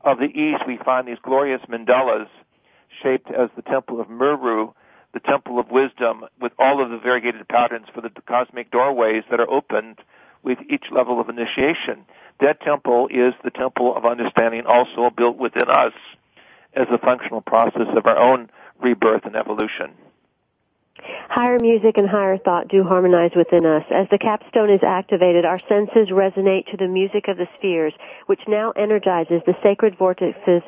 of 0.01 0.19
the 0.19 0.25
East, 0.25 0.63
we 0.67 0.77
find 0.77 1.07
these 1.07 1.17
glorious 1.21 1.61
mandalas 1.69 2.27
shaped 3.01 3.29
as 3.31 3.49
the 3.55 3.61
temple 3.61 3.99
of 3.99 4.09
Meru, 4.09 4.73
the 5.13 5.19
temple 5.19 5.59
of 5.59 5.71
wisdom, 5.71 6.25
with 6.39 6.51
all 6.59 6.81
of 6.81 6.89
the 6.89 6.97
variegated 6.97 7.47
patterns 7.47 7.87
for 7.93 8.01
the 8.01 8.09
cosmic 8.25 8.71
doorways 8.71 9.23
that 9.29 9.39
are 9.39 9.49
opened 9.49 9.99
with 10.43 10.59
each 10.69 10.85
level 10.91 11.19
of 11.19 11.29
initiation. 11.29 12.05
That 12.39 12.61
temple 12.61 13.07
is 13.07 13.33
the 13.43 13.51
temple 13.51 13.95
of 13.95 14.05
understanding 14.05 14.65
also 14.65 15.09
built 15.09 15.37
within 15.37 15.69
us 15.69 15.93
as 16.73 16.87
a 16.91 16.97
functional 16.97 17.41
process 17.41 17.87
of 17.95 18.05
our 18.05 18.17
own 18.17 18.49
rebirth 18.79 19.25
and 19.25 19.35
evolution. 19.35 19.93
Higher 21.29 21.59
music 21.59 21.97
and 21.97 22.09
higher 22.09 22.37
thought 22.37 22.67
do 22.67 22.83
harmonize 22.83 23.31
within 23.35 23.65
us. 23.65 23.83
As 23.91 24.07
the 24.09 24.17
capstone 24.17 24.69
is 24.69 24.81
activated, 24.83 25.45
our 25.45 25.59
senses 25.69 26.09
resonate 26.09 26.69
to 26.71 26.77
the 26.77 26.87
music 26.87 27.27
of 27.27 27.37
the 27.37 27.47
spheres, 27.57 27.93
which 28.25 28.41
now 28.47 28.71
energizes 28.71 29.41
the 29.45 29.55
sacred 29.61 29.97
vortexes 29.97 30.63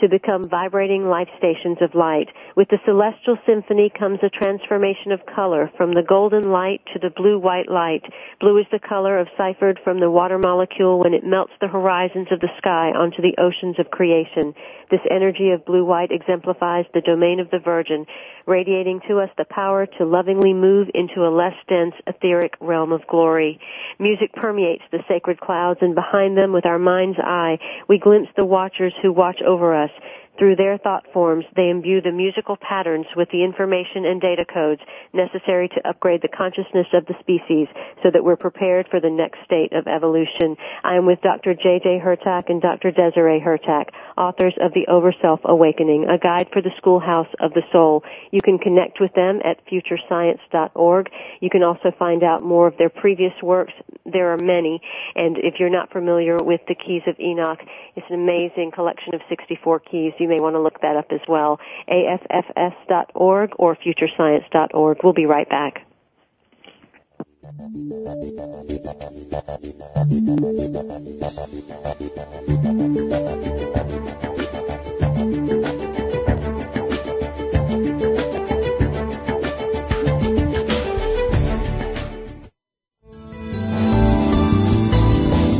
to 0.00 0.08
become 0.08 0.48
vibrating 0.48 1.04
life 1.06 1.28
stations 1.38 1.78
of 1.80 1.94
light. 1.94 2.28
With 2.56 2.68
the 2.68 2.78
celestial 2.84 3.38
symphony 3.46 3.90
comes 3.90 4.18
a 4.22 4.30
transformation 4.30 5.12
of 5.12 5.26
color 5.26 5.70
from 5.76 5.94
the 5.94 6.02
golden 6.02 6.50
light 6.50 6.80
to 6.92 6.98
the 6.98 7.10
blue-white 7.10 7.68
light. 7.68 8.02
Blue 8.40 8.58
is 8.58 8.66
the 8.70 8.78
color 8.78 9.18
of 9.18 9.28
ciphered 9.36 9.80
from 9.84 10.00
the 10.00 10.10
water 10.10 10.38
molecule 10.38 11.00
when 11.00 11.14
it 11.14 11.24
melts 11.24 11.52
the 11.60 11.68
horizons 11.68 12.28
of 12.30 12.40
the 12.40 12.50
sky 12.58 12.90
onto 12.94 13.22
the 13.22 13.36
oceans 13.38 13.78
of 13.78 13.90
creation. 13.90 14.54
This 14.90 15.00
energy 15.10 15.50
of 15.50 15.64
blue-white 15.64 16.10
exemplifies 16.12 16.86
the 16.92 17.00
domain 17.00 17.40
of 17.40 17.50
the 17.50 17.58
Virgin, 17.58 18.06
radiating 18.46 19.00
to 19.08 19.20
us 19.20 19.30
the 19.38 19.46
power 19.48 19.86
to 19.86 20.04
lovingly 20.04 20.52
move 20.52 20.88
into 20.94 21.26
a 21.26 21.32
less 21.34 21.54
dense 21.68 21.94
etheric 22.06 22.54
realm 22.60 22.92
of 22.92 23.06
glory. 23.06 23.58
Music 23.98 24.32
permeates 24.34 24.82
the 24.90 25.02
sacred 25.08 25.40
clouds 25.40 25.78
and 25.80 25.94
behind 25.94 26.36
them 26.36 26.52
with 26.52 26.66
our 26.66 26.78
mind's 26.78 27.18
eye 27.18 27.58
we 27.88 27.98
glimpse 27.98 28.30
the 28.36 28.44
watchers 28.44 28.94
who 29.02 29.12
watch 29.12 29.40
over 29.46 29.74
us 29.74 29.81
us 29.82 29.90
through 30.38 30.56
their 30.56 30.78
thought 30.78 31.04
forms, 31.12 31.44
they 31.56 31.68
imbue 31.68 32.00
the 32.00 32.10
musical 32.10 32.56
patterns 32.56 33.06
with 33.14 33.28
the 33.30 33.44
information 33.44 34.06
and 34.06 34.20
data 34.20 34.44
codes 34.46 34.80
necessary 35.12 35.68
to 35.68 35.88
upgrade 35.88 36.22
the 36.22 36.28
consciousness 36.28 36.86
of 36.94 37.04
the 37.04 37.14
species 37.20 37.68
so 38.02 38.10
that 38.10 38.24
we're 38.24 38.36
prepared 38.36 38.88
for 38.90 38.98
the 38.98 39.10
next 39.10 39.44
state 39.44 39.72
of 39.74 39.86
evolution. 39.86 40.56
I 40.82 40.96
am 40.96 41.04
with 41.04 41.20
Dr. 41.20 41.54
J.J. 41.54 42.00
Hurtak 42.00 42.48
and 42.48 42.62
Dr. 42.62 42.90
Desiree 42.90 43.40
Hurtak, 43.44 43.90
authors 44.16 44.54
of 44.58 44.72
The 44.72 44.86
Overself 44.88 45.40
Awakening, 45.44 46.08
a 46.08 46.16
guide 46.16 46.48
for 46.50 46.62
the 46.62 46.72
schoolhouse 46.78 47.28
of 47.38 47.52
the 47.52 47.62
soul. 47.70 48.02
You 48.30 48.40
can 48.40 48.58
connect 48.58 49.00
with 49.00 49.12
them 49.12 49.40
at 49.44 49.60
futurescience.org. 49.66 51.10
You 51.40 51.50
can 51.50 51.62
also 51.62 51.92
find 51.98 52.22
out 52.24 52.42
more 52.42 52.66
of 52.66 52.78
their 52.78 52.90
previous 52.90 53.34
works. 53.42 53.74
There 54.10 54.32
are 54.32 54.38
many, 54.38 54.80
and 55.14 55.36
if 55.38 55.60
you're 55.60 55.70
not 55.70 55.92
familiar 55.92 56.38
with 56.38 56.62
the 56.68 56.74
Keys 56.74 57.02
of 57.06 57.20
Enoch, 57.20 57.60
it's 57.94 58.06
an 58.08 58.14
amazing 58.14 58.72
collection 58.74 59.14
of 59.14 59.20
64 59.28 59.80
keys. 59.80 60.12
You 60.22 60.28
may 60.28 60.38
want 60.38 60.54
to 60.54 60.60
look 60.60 60.80
that 60.82 60.96
up 60.96 61.06
as 61.10 61.20
well. 61.28 61.58
AFFS.org 61.88 63.50
or 63.56 63.76
futurescience.org. 63.76 64.98
We'll 65.02 65.12
be 65.12 65.26
right 65.26 65.48
back. 65.48 65.84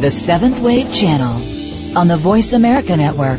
The 0.00 0.10
Seventh 0.10 0.60
Wave 0.60 0.92
Channel 0.94 1.98
on 1.98 2.06
the 2.06 2.16
Voice 2.16 2.52
America 2.52 2.96
Network. 2.96 3.38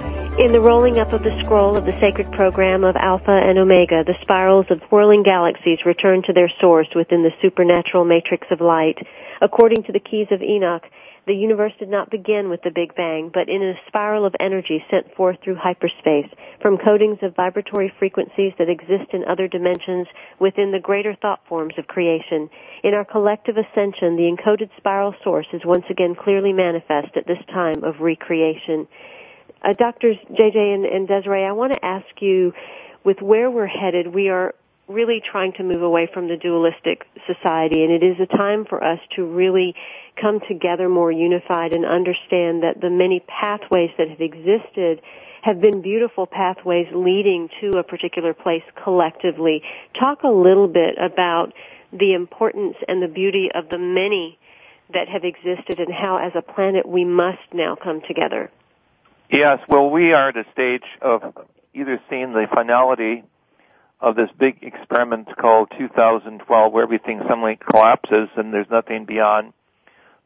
In 0.39 0.53
the 0.53 0.61
rolling 0.61 0.97
up 0.97 1.11
of 1.11 1.23
the 1.23 1.37
scroll 1.43 1.75
of 1.75 1.85
the 1.85 1.99
sacred 1.99 2.31
program 2.31 2.85
of 2.85 2.95
Alpha 2.95 3.31
and 3.31 3.59
Omega, 3.59 4.03
the 4.05 4.15
spirals 4.21 4.65
of 4.69 4.81
whirling 4.89 5.23
galaxies 5.23 5.85
return 5.85 6.23
to 6.23 6.33
their 6.33 6.49
source 6.61 6.87
within 6.95 7.21
the 7.21 7.35
supernatural 7.41 8.05
matrix 8.05 8.47
of 8.49 8.61
light. 8.61 8.97
According 9.41 9.83
to 9.83 9.91
the 9.91 9.99
keys 9.99 10.27
of 10.31 10.41
Enoch, 10.41 10.83
the 11.27 11.35
universe 11.35 11.73
did 11.77 11.89
not 11.89 12.09
begin 12.09 12.49
with 12.49 12.63
the 12.63 12.71
Big 12.71 12.95
Bang, 12.95 13.29
but 13.31 13.49
in 13.49 13.61
a 13.61 13.75
spiral 13.87 14.25
of 14.25 14.33
energy 14.39 14.83
sent 14.89 15.13
forth 15.15 15.37
through 15.43 15.55
hyperspace, 15.55 16.25
from 16.61 16.79
coatings 16.79 17.19
of 17.21 17.35
vibratory 17.35 17.93
frequencies 17.99 18.53
that 18.57 18.69
exist 18.69 19.13
in 19.13 19.23
other 19.25 19.47
dimensions 19.47 20.07
within 20.39 20.71
the 20.71 20.79
greater 20.79 21.13
thought 21.13 21.41
forms 21.47 21.75
of 21.77 21.87
creation. 21.87 22.49
In 22.83 22.95
our 22.95 23.05
collective 23.05 23.57
ascension, 23.57 24.15
the 24.15 24.31
encoded 24.31 24.69
spiral 24.77 25.13
source 25.23 25.47
is 25.53 25.61
once 25.63 25.85
again 25.91 26.15
clearly 26.15 26.53
manifest 26.53 27.15
at 27.15 27.27
this 27.27 27.43
time 27.53 27.83
of 27.83 27.99
recreation. 27.99 28.87
Uh, 29.63 29.73
Doctors 29.73 30.17
JJ 30.31 30.55
and, 30.55 30.85
and 30.85 31.07
Desiree, 31.07 31.45
I 31.45 31.51
want 31.51 31.73
to 31.73 31.85
ask 31.85 32.07
you, 32.19 32.53
with 33.03 33.21
where 33.21 33.49
we're 33.49 33.67
headed, 33.67 34.13
we 34.13 34.29
are 34.29 34.55
really 34.87 35.21
trying 35.23 35.53
to 35.53 35.63
move 35.63 35.81
away 35.81 36.09
from 36.11 36.27
the 36.27 36.35
dualistic 36.35 37.05
society, 37.27 37.83
and 37.83 37.91
it 37.91 38.03
is 38.03 38.17
a 38.19 38.25
time 38.25 38.65
for 38.65 38.83
us 38.83 38.99
to 39.15 39.23
really 39.23 39.75
come 40.19 40.39
together 40.47 40.89
more 40.89 41.11
unified 41.11 41.73
and 41.73 41.85
understand 41.85 42.63
that 42.63 42.81
the 42.81 42.89
many 42.89 43.21
pathways 43.21 43.91
that 43.97 44.09
have 44.09 44.21
existed 44.21 45.01
have 45.43 45.61
been 45.61 45.81
beautiful 45.81 46.27
pathways 46.27 46.87
leading 46.93 47.49
to 47.61 47.77
a 47.77 47.83
particular 47.83 48.33
place 48.33 48.63
collectively. 48.83 49.63
Talk 49.99 50.23
a 50.23 50.29
little 50.29 50.67
bit 50.67 50.95
about 50.99 51.53
the 51.91 52.13
importance 52.13 52.75
and 52.87 53.01
the 53.01 53.07
beauty 53.07 53.49
of 53.53 53.69
the 53.69 53.79
many 53.79 54.37
that 54.93 55.07
have 55.07 55.23
existed 55.23 55.79
and 55.79 55.91
how 55.91 56.17
as 56.17 56.33
a 56.35 56.41
planet 56.41 56.87
we 56.87 57.05
must 57.05 57.39
now 57.53 57.75
come 57.75 58.01
together. 58.07 58.51
Yes, 59.31 59.59
well, 59.69 59.89
we 59.89 60.11
are 60.11 60.27
at 60.27 60.35
a 60.35 60.43
stage 60.51 60.83
of 61.01 61.23
either 61.73 62.01
seeing 62.09 62.33
the 62.33 62.47
finality 62.53 63.23
of 64.01 64.17
this 64.17 64.29
big 64.37 64.57
experiment 64.61 65.29
called 65.37 65.71
2012 65.77 66.73
where 66.73 66.83
everything 66.83 67.21
suddenly 67.29 67.55
collapses 67.55 68.27
and 68.35 68.53
there's 68.53 68.69
nothing 68.69 69.05
beyond 69.05 69.53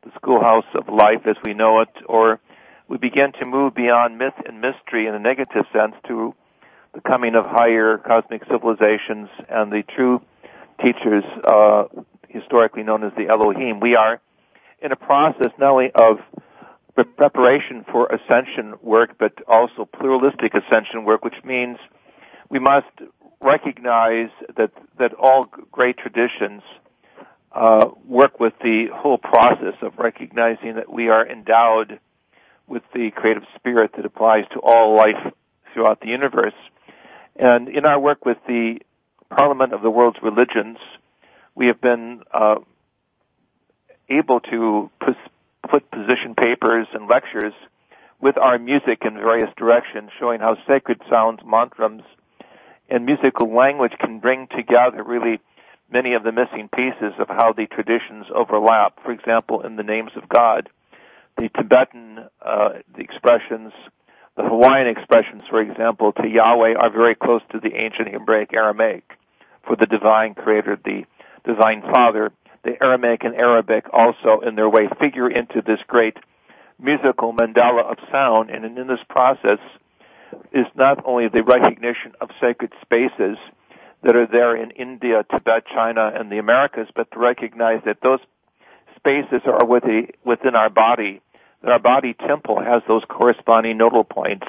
the 0.03 0.09
schoolhouse 0.15 0.65
of 0.73 0.89
life 0.89 1.27
as 1.27 1.35
we 1.43 1.53
know 1.53 1.81
it, 1.81 1.89
or 2.07 2.39
we 2.87 2.97
begin 2.97 3.31
to 3.33 3.45
move 3.45 3.75
beyond 3.75 4.17
myth 4.17 4.33
and 4.43 4.59
mystery 4.59 5.05
in 5.05 5.13
a 5.13 5.19
negative 5.19 5.65
sense 5.71 5.93
to 6.07 6.33
the 6.95 7.01
coming 7.01 7.35
of 7.35 7.45
higher 7.45 7.99
cosmic 7.99 8.41
civilizations 8.49 9.29
and 9.47 9.71
the 9.71 9.83
true 9.83 10.19
teachers 10.83 11.23
uh, 11.43 11.83
historically 12.27 12.81
known 12.81 13.03
as 13.03 13.11
the 13.15 13.27
Elohim. 13.27 13.79
We 13.79 13.95
are 13.95 14.19
in 14.81 14.91
a 14.91 14.95
process 14.95 15.51
not 15.59 15.73
only 15.73 15.91
of 15.91 16.21
preparation 17.03 17.85
for 17.91 18.07
ascension 18.07 18.75
work, 18.81 19.17
but 19.17 19.33
also 19.47 19.85
pluralistic 19.85 20.53
ascension 20.53 21.03
work, 21.03 21.23
which 21.23 21.43
means 21.43 21.77
we 22.49 22.59
must 22.59 22.87
recognize 23.41 24.29
that 24.55 24.71
that 24.97 25.13
all 25.13 25.45
great 25.71 25.97
traditions 25.97 26.61
uh, 27.51 27.89
work 28.05 28.39
with 28.39 28.53
the 28.63 28.87
whole 28.93 29.17
process 29.17 29.75
of 29.81 29.97
recognizing 29.97 30.75
that 30.75 30.91
we 30.91 31.09
are 31.09 31.25
endowed 31.27 31.99
with 32.67 32.83
the 32.93 33.11
creative 33.11 33.43
spirit 33.55 33.91
that 33.95 34.05
applies 34.05 34.45
to 34.51 34.59
all 34.59 34.95
life 34.95 35.33
throughout 35.73 36.01
the 36.01 36.07
universe. 36.07 36.53
And 37.35 37.69
in 37.69 37.85
our 37.85 37.99
work 37.99 38.25
with 38.25 38.37
the 38.47 38.79
Parliament 39.29 39.73
of 39.73 39.81
the 39.81 39.89
World's 39.89 40.19
Religions, 40.21 40.77
we 41.53 41.67
have 41.67 41.81
been 41.81 42.23
uh, 42.33 42.55
able 44.09 44.39
to 44.39 44.89
put 45.67 45.89
position 45.91 46.35
papers 46.35 46.87
and 46.93 47.07
lectures 47.07 47.53
with 48.19 48.37
our 48.37 48.57
music 48.57 49.03
in 49.05 49.15
various 49.15 49.49
directions, 49.57 50.11
showing 50.19 50.39
how 50.39 50.57
sacred 50.67 51.01
sounds, 51.09 51.41
mantras, 51.45 52.01
and 52.89 53.05
musical 53.05 53.53
language 53.53 53.93
can 53.99 54.19
bring 54.19 54.47
together 54.47 55.03
really 55.03 55.39
many 55.91 56.13
of 56.13 56.23
the 56.23 56.31
missing 56.31 56.69
pieces 56.73 57.13
of 57.19 57.27
how 57.27 57.53
the 57.53 57.67
traditions 57.67 58.25
overlap. 58.33 58.99
For 59.03 59.11
example, 59.11 59.61
in 59.61 59.75
the 59.75 59.83
names 59.83 60.11
of 60.15 60.27
God, 60.29 60.69
the 61.37 61.49
Tibetan 61.49 62.27
uh, 62.41 62.69
the 62.95 63.01
expressions, 63.01 63.73
the 64.37 64.43
Hawaiian 64.43 64.87
expressions, 64.87 65.43
for 65.49 65.61
example, 65.61 66.11
to 66.13 66.27
Yahweh 66.27 66.75
are 66.75 66.89
very 66.89 67.15
close 67.15 67.41
to 67.51 67.59
the 67.59 67.75
ancient 67.75 68.09
Hebraic 68.09 68.53
Aramaic 68.53 69.03
for 69.65 69.75
the 69.75 69.85
divine 69.85 70.33
creator, 70.33 70.77
the 70.83 71.05
divine 71.43 71.81
father. 71.81 72.31
The 72.65 72.81
Aramaic 72.83 73.23
and 73.23 73.35
Arabic 73.35 73.85
also, 73.93 74.39
in 74.39 74.55
their 74.55 74.67
way, 74.67 74.89
figure 74.99 75.29
into 75.29 75.61
this 75.61 75.79
great 75.87 76.17
musical 76.79 77.31
mandala 77.31 77.83
of 77.83 77.97
sound, 78.11 78.49
and 78.49 78.65
in 78.65 78.87
this 78.87 79.03
process 79.07 79.59
is 80.51 80.65
not 80.75 81.01
only 81.05 81.27
the 81.27 81.43
recognition 81.43 82.13
of 82.19 82.31
sacred 82.41 82.73
spaces 82.81 83.37
that 84.01 84.15
are 84.15 84.25
there 84.25 84.55
in 84.55 84.71
India, 84.71 85.23
Tibet, 85.31 85.67
China, 85.67 86.11
and 86.13 86.31
the 86.31 86.39
Americas, 86.39 86.87
but 86.95 87.09
to 87.11 87.19
recognize 87.19 87.81
that 87.85 88.01
those 88.01 88.19
spaces 88.95 89.41
are 89.45 89.63
within 89.63 90.55
our 90.55 90.69
body, 90.71 91.21
that 91.61 91.71
our 91.71 91.79
body 91.79 92.15
temple 92.15 92.59
has 92.59 92.81
those 92.87 93.03
corresponding 93.07 93.77
nodal 93.77 94.03
points. 94.03 94.47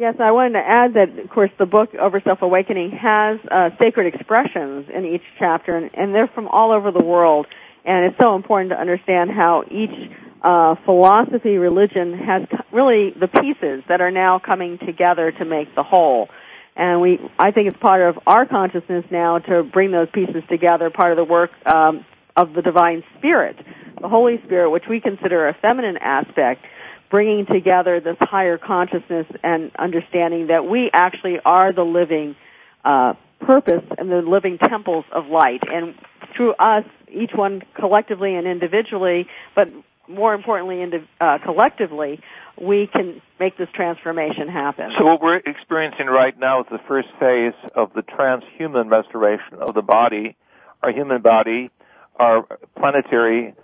Yes, 0.00 0.14
I 0.18 0.30
wanted 0.30 0.52
to 0.54 0.66
add 0.66 0.94
that, 0.94 1.18
of 1.18 1.28
course, 1.28 1.50
the 1.58 1.66
book 1.66 1.92
Overself 1.92 2.40
Awakening 2.40 2.92
has 2.92 3.38
uh, 3.50 3.68
sacred 3.78 4.14
expressions 4.14 4.88
in 4.88 5.04
each 5.04 5.20
chapter, 5.38 5.76
and, 5.76 5.90
and 5.92 6.14
they're 6.14 6.26
from 6.26 6.48
all 6.48 6.72
over 6.72 6.90
the 6.90 7.04
world. 7.04 7.46
And 7.84 8.06
it's 8.06 8.16
so 8.16 8.34
important 8.34 8.70
to 8.70 8.80
understand 8.80 9.30
how 9.30 9.64
each 9.70 10.10
uh, 10.40 10.76
philosophy, 10.86 11.58
religion 11.58 12.16
has 12.16 12.46
really 12.72 13.10
the 13.10 13.28
pieces 13.28 13.84
that 13.88 14.00
are 14.00 14.10
now 14.10 14.38
coming 14.38 14.78
together 14.78 15.32
to 15.32 15.44
make 15.44 15.74
the 15.74 15.82
whole. 15.82 16.30
And 16.76 17.02
we, 17.02 17.20
I 17.38 17.50
think 17.50 17.68
it's 17.68 17.76
part 17.76 18.00
of 18.00 18.20
our 18.26 18.46
consciousness 18.46 19.04
now 19.10 19.40
to 19.40 19.62
bring 19.62 19.90
those 19.90 20.08
pieces 20.14 20.42
together, 20.48 20.88
part 20.88 21.12
of 21.12 21.18
the 21.18 21.30
work 21.30 21.50
um, 21.66 22.06
of 22.34 22.54
the 22.54 22.62
divine 22.62 23.04
spirit, 23.18 23.58
the 24.00 24.08
Holy 24.08 24.40
Spirit, 24.46 24.70
which 24.70 24.84
we 24.88 24.98
consider 25.02 25.46
a 25.46 25.52
feminine 25.52 25.98
aspect, 25.98 26.64
bringing 27.10 27.44
together 27.44 28.00
this 28.00 28.16
higher 28.20 28.56
consciousness 28.56 29.26
and 29.42 29.72
understanding 29.76 30.46
that 30.46 30.64
we 30.64 30.90
actually 30.92 31.40
are 31.44 31.72
the 31.72 31.84
living 31.84 32.36
uh, 32.84 33.14
purpose 33.40 33.84
and 33.98 34.10
the 34.10 34.22
living 34.22 34.58
temples 34.58 35.04
of 35.10 35.26
light. 35.26 35.62
And 35.70 35.94
through 36.36 36.52
us, 36.54 36.84
each 37.10 37.32
one 37.34 37.62
collectively 37.74 38.34
and 38.36 38.46
individually, 38.46 39.26
but 39.54 39.68
more 40.08 40.34
importantly, 40.34 41.06
uh, 41.20 41.38
collectively, 41.38 42.20
we 42.60 42.86
can 42.86 43.22
make 43.38 43.56
this 43.56 43.68
transformation 43.72 44.48
happen. 44.48 44.92
So 44.98 45.04
what 45.04 45.22
we're 45.22 45.36
experiencing 45.36 46.06
right 46.06 46.38
now 46.38 46.60
is 46.60 46.66
the 46.70 46.80
first 46.86 47.08
phase 47.18 47.54
of 47.74 47.92
the 47.94 48.02
transhuman 48.02 48.90
restoration 48.90 49.54
of 49.60 49.74
the 49.74 49.82
body, 49.82 50.36
our 50.82 50.92
human 50.92 51.22
body, 51.22 51.70
our 52.16 52.46
planetary 52.76 53.54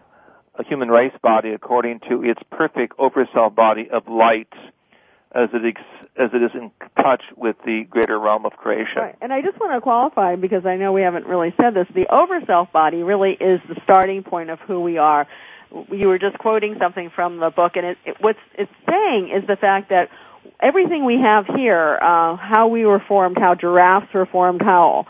uh, 0.58 0.62
human 0.64 0.88
race 0.88 1.12
body 1.22 1.50
according 1.50 2.00
to 2.08 2.22
its 2.22 2.40
perfect 2.50 2.96
overself 2.98 3.54
body 3.54 3.88
of 3.90 4.08
light 4.08 4.52
as 5.32 5.48
it 5.52 5.64
ex- 5.64 6.08
as 6.16 6.30
it 6.32 6.42
is 6.42 6.50
in 6.54 6.70
touch 6.98 7.22
with 7.36 7.56
the 7.66 7.84
greater 7.84 8.18
realm 8.18 8.46
of 8.46 8.52
creation. 8.52 8.96
Right. 8.96 9.16
And 9.20 9.32
I 9.32 9.42
just 9.42 9.58
want 9.60 9.74
to 9.74 9.80
qualify 9.80 10.36
because 10.36 10.64
I 10.64 10.76
know 10.76 10.92
we 10.92 11.02
haven't 11.02 11.26
really 11.26 11.54
said 11.60 11.74
this. 11.74 11.86
The 11.94 12.06
overself 12.06 12.72
body 12.72 13.02
really 13.02 13.32
is 13.32 13.60
the 13.68 13.78
starting 13.84 14.22
point 14.22 14.50
of 14.50 14.60
who 14.60 14.80
we 14.80 14.98
are 14.98 15.26
you 15.90 16.08
were 16.08 16.18
just 16.18 16.38
quoting 16.38 16.76
something 16.78 17.10
from 17.10 17.38
the 17.38 17.50
book, 17.50 17.76
and 17.76 17.86
it, 17.86 17.98
it, 18.04 18.16
what's 18.20 18.38
it's 18.54 18.70
saying 18.88 19.30
is 19.30 19.46
the 19.46 19.56
fact 19.56 19.90
that 19.90 20.10
everything 20.60 21.04
we 21.04 21.20
have 21.20 21.46
here, 21.46 21.98
uh, 22.00 22.36
how 22.36 22.68
we 22.68 22.86
were 22.86 23.00
formed, 23.00 23.36
how 23.38 23.54
giraffes 23.54 24.12
were 24.14 24.26
formed, 24.26 24.62
how 24.62 25.06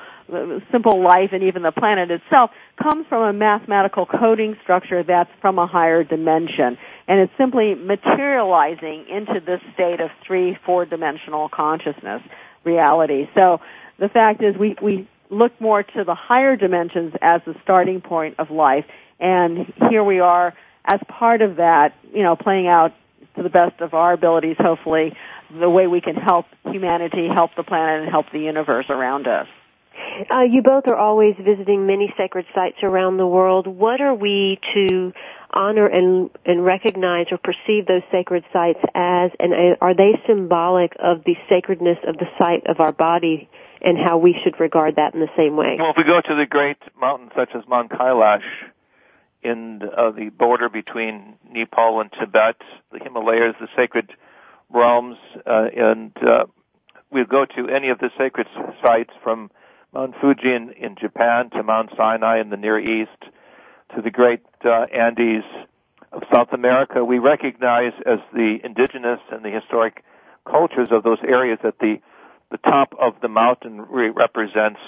simple 0.73 1.01
life 1.03 1.31
and 1.33 1.43
even 1.43 1.63
the 1.63 1.73
planet 1.73 2.11
itself 2.11 2.51
comes 2.83 3.07
from 3.09 3.23
a 3.23 3.33
mathematical 3.33 4.07
coding 4.07 4.57
structure 4.63 5.03
that's 5.03 5.31
from 5.41 5.59
a 5.59 5.67
higher 5.67 6.05
dimension. 6.05 6.79
And 7.09 7.21
it's 7.21 7.33
simply 7.39 7.75
materializing 7.75 9.07
into 9.09 9.41
this 9.41 9.61
state 9.75 10.01
of 10.01 10.11
three, 10.27 10.59
four 10.65 10.85
dimensional 10.85 11.49
consciousness 11.49 12.23
reality. 12.65 13.29
So 13.35 13.61
the 13.99 14.09
fact 14.09 14.43
is 14.43 14.57
we, 14.57 14.77
we 14.83 15.09
look 15.31 15.59
more 15.61 15.83
to 15.83 16.05
the 16.05 16.15
higher 16.15 16.57
dimensions 16.57 17.15
as 17.23 17.41
the 17.47 17.55
starting 17.63 18.01
point 18.01 18.37
of 18.39 18.51
life 18.51 18.85
and 19.19 19.73
here 19.91 20.05
we 20.05 20.21
are 20.21 20.55
as 20.85 21.01
part 21.09 21.43
of 21.43 21.57
that, 21.57 21.95
you 22.13 22.23
know, 22.23 22.37
playing 22.37 22.69
out 22.69 22.95
to 23.37 23.43
the 23.43 23.49
best 23.49 23.81
of 23.81 23.95
our 23.95 24.13
abilities, 24.13 24.57
hopefully, 24.59 25.17
the 25.51 25.69
way 25.69 25.87
we 25.87 26.01
can 26.01 26.15
help 26.15 26.47
humanity, 26.65 27.29
help 27.29 27.55
the 27.57 27.63
planet, 27.63 28.03
and 28.03 28.11
help 28.11 28.27
the 28.33 28.41
universe 28.41 28.87
around 28.91 29.27
us. 29.27 29.49
Uh, 30.31 30.41
you 30.41 30.63
both 30.63 30.87
are 30.87 30.97
always 30.97 31.35
visiting 31.41 31.87
many 31.87 32.13
sacred 32.17 32.47
sites 32.55 32.79
around 32.83 33.17
the 33.17 33.27
world. 33.27 33.67
What 33.67 34.01
are 34.01 34.15
we 34.15 34.59
to 34.75 35.13
honor 35.51 35.87
and, 35.87 36.31
and 36.45 36.65
recognize 36.65 37.27
or 37.31 37.39
perceive 37.39 37.87
those 37.87 38.03
sacred 38.11 38.45
sites 38.53 38.81
as, 38.95 39.31
and 39.41 39.77
are 39.81 39.95
they 39.95 40.21
symbolic 40.27 40.95
of 40.99 41.25
the 41.25 41.37
sacredness 41.49 41.99
of 42.07 42.17
the 42.19 42.27
site 42.39 42.67
of 42.67 42.81
our 42.81 42.93
body 42.93 43.49
and 43.81 43.97
how 43.99 44.19
we 44.19 44.37
should 44.43 44.59
regard 44.59 44.97
that 44.97 45.15
in 45.15 45.21
the 45.21 45.31
same 45.37 45.57
way? 45.57 45.77
Well, 45.79 45.91
if 45.91 45.97
we 45.97 46.05
go 46.05 46.21
to 46.21 46.35
the 46.35 46.47
great 46.47 46.79
mountains 47.01 47.33
such 47.35 47.51
as 47.55 47.63
Mount 47.69 47.91
Kailash, 47.91 48.43
in 49.43 49.83
uh, 49.97 50.11
the 50.11 50.31
border 50.31 50.69
between 50.69 51.37
Nepal 51.49 52.01
and 52.01 52.11
Tibet, 52.13 52.57
the 52.91 52.99
Himalayas, 52.99 53.55
the 53.61 53.69
sacred 53.77 54.13
realms, 54.71 55.17
uh, 55.47 55.69
and 55.77 56.13
uh, 56.23 56.47
we 57.11 57.25
go 57.25 57.45
to 57.45 57.69
any 57.69 57.91
of 57.91 57.99
the 57.99 58.11
sacred 58.19 58.49
sites 58.85 59.13
from 59.23 59.51
Mount 59.97 60.15
Fuji 60.21 60.53
in, 60.53 60.73
in 60.73 60.95
Japan 60.95 61.49
to 61.51 61.63
Mount 61.63 61.91
Sinai 61.97 62.39
in 62.39 62.51
the 62.51 62.59
Near 62.59 62.79
East 62.79 63.19
to 63.95 64.03
the 64.03 64.11
great 64.11 64.43
uh, 64.63 64.85
Andes 64.93 65.43
of 66.13 66.23
South 66.31 66.53
America. 66.53 67.03
We 67.03 67.19
recognize 67.19 67.95
as 68.05 68.19
the 68.35 68.59
indigenous 68.63 69.21
and 69.33 69.43
the 69.43 69.49
historic 69.49 70.05
cultures 70.45 70.89
of 70.91 71.03
those 71.03 71.21
areas 71.27 71.61
that 71.63 71.79
the 71.79 72.01
the 72.51 72.59
top 72.59 72.95
of 73.01 73.15
the 73.23 73.29
mountain 73.29 73.81
re- 73.81 74.11
represents 74.11 74.81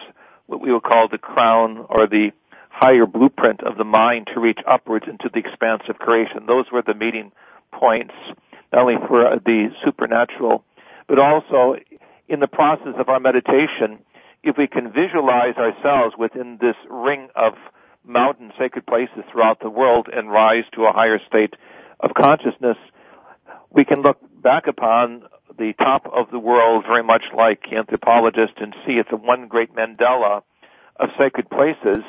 what 0.46 0.60
we 0.60 0.70
would 0.72 0.82
call 0.82 1.08
the 1.08 1.16
crown 1.16 1.86
or 1.88 2.06
the 2.06 2.32
higher 2.68 3.06
blueprint 3.06 3.62
of 3.62 3.78
the 3.78 3.84
mind 3.84 4.28
to 4.34 4.40
reach 4.40 4.60
upwards 4.66 5.06
into 5.08 5.30
the 5.32 5.38
expanse 5.38 5.84
of 5.88 5.98
creation. 5.98 6.44
Those 6.46 6.70
were 6.70 6.82
the 6.82 6.94
meeting 6.94 7.32
points, 7.72 8.14
not 8.72 8.82
only 8.82 8.96
for 9.08 9.40
the 9.44 9.70
supernatural, 9.82 10.64
but 11.08 11.18
also 11.18 11.76
in 12.28 12.40
the 12.40 12.46
process 12.46 12.94
of 12.98 13.08
our 13.08 13.18
meditation, 13.18 14.00
if 14.42 14.57
we 14.57 14.66
can 14.66 14.92
visualize 14.92 15.57
ourselves 15.57 16.14
within 16.18 16.59
this 16.61 16.77
ring 16.88 17.29
of 17.35 17.55
mountain 18.05 18.53
sacred 18.59 18.87
places 18.87 19.24
throughout 19.31 19.61
the 19.61 19.70
world 19.70 20.09
and 20.12 20.30
rise 20.30 20.64
to 20.72 20.84
a 20.86 20.93
higher 20.93 21.20
state 21.26 21.55
of 22.01 22.14
consciousness, 22.14 22.76
we 23.70 23.84
can 23.84 24.03
look 24.03 24.18
back 24.43 24.66
upon 24.66 25.24
the 25.59 25.72
top 25.74 26.07
of 26.12 26.30
the 26.30 26.39
world 26.39 26.84
very 26.86 27.03
much 27.03 27.24
like 27.36 27.72
anthropologists 27.72 28.57
and 28.61 28.74
see 28.86 28.95
it's 28.95 29.11
a 29.12 29.16
one 29.16 29.49
great 29.49 29.74
mandala 29.74 30.43
of 30.97 31.11
sacred 31.18 31.51
places 31.51 32.05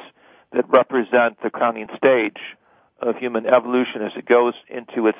that 0.51 0.67
represent 0.69 1.41
the 1.41 1.49
crowning 1.49 1.87
stage 1.97 2.37
of 2.99 3.15
human 3.17 3.45
evolution 3.45 4.01
as 4.01 4.11
it 4.15 4.25
goes 4.25 4.53
into 4.67 5.07
its 5.07 5.17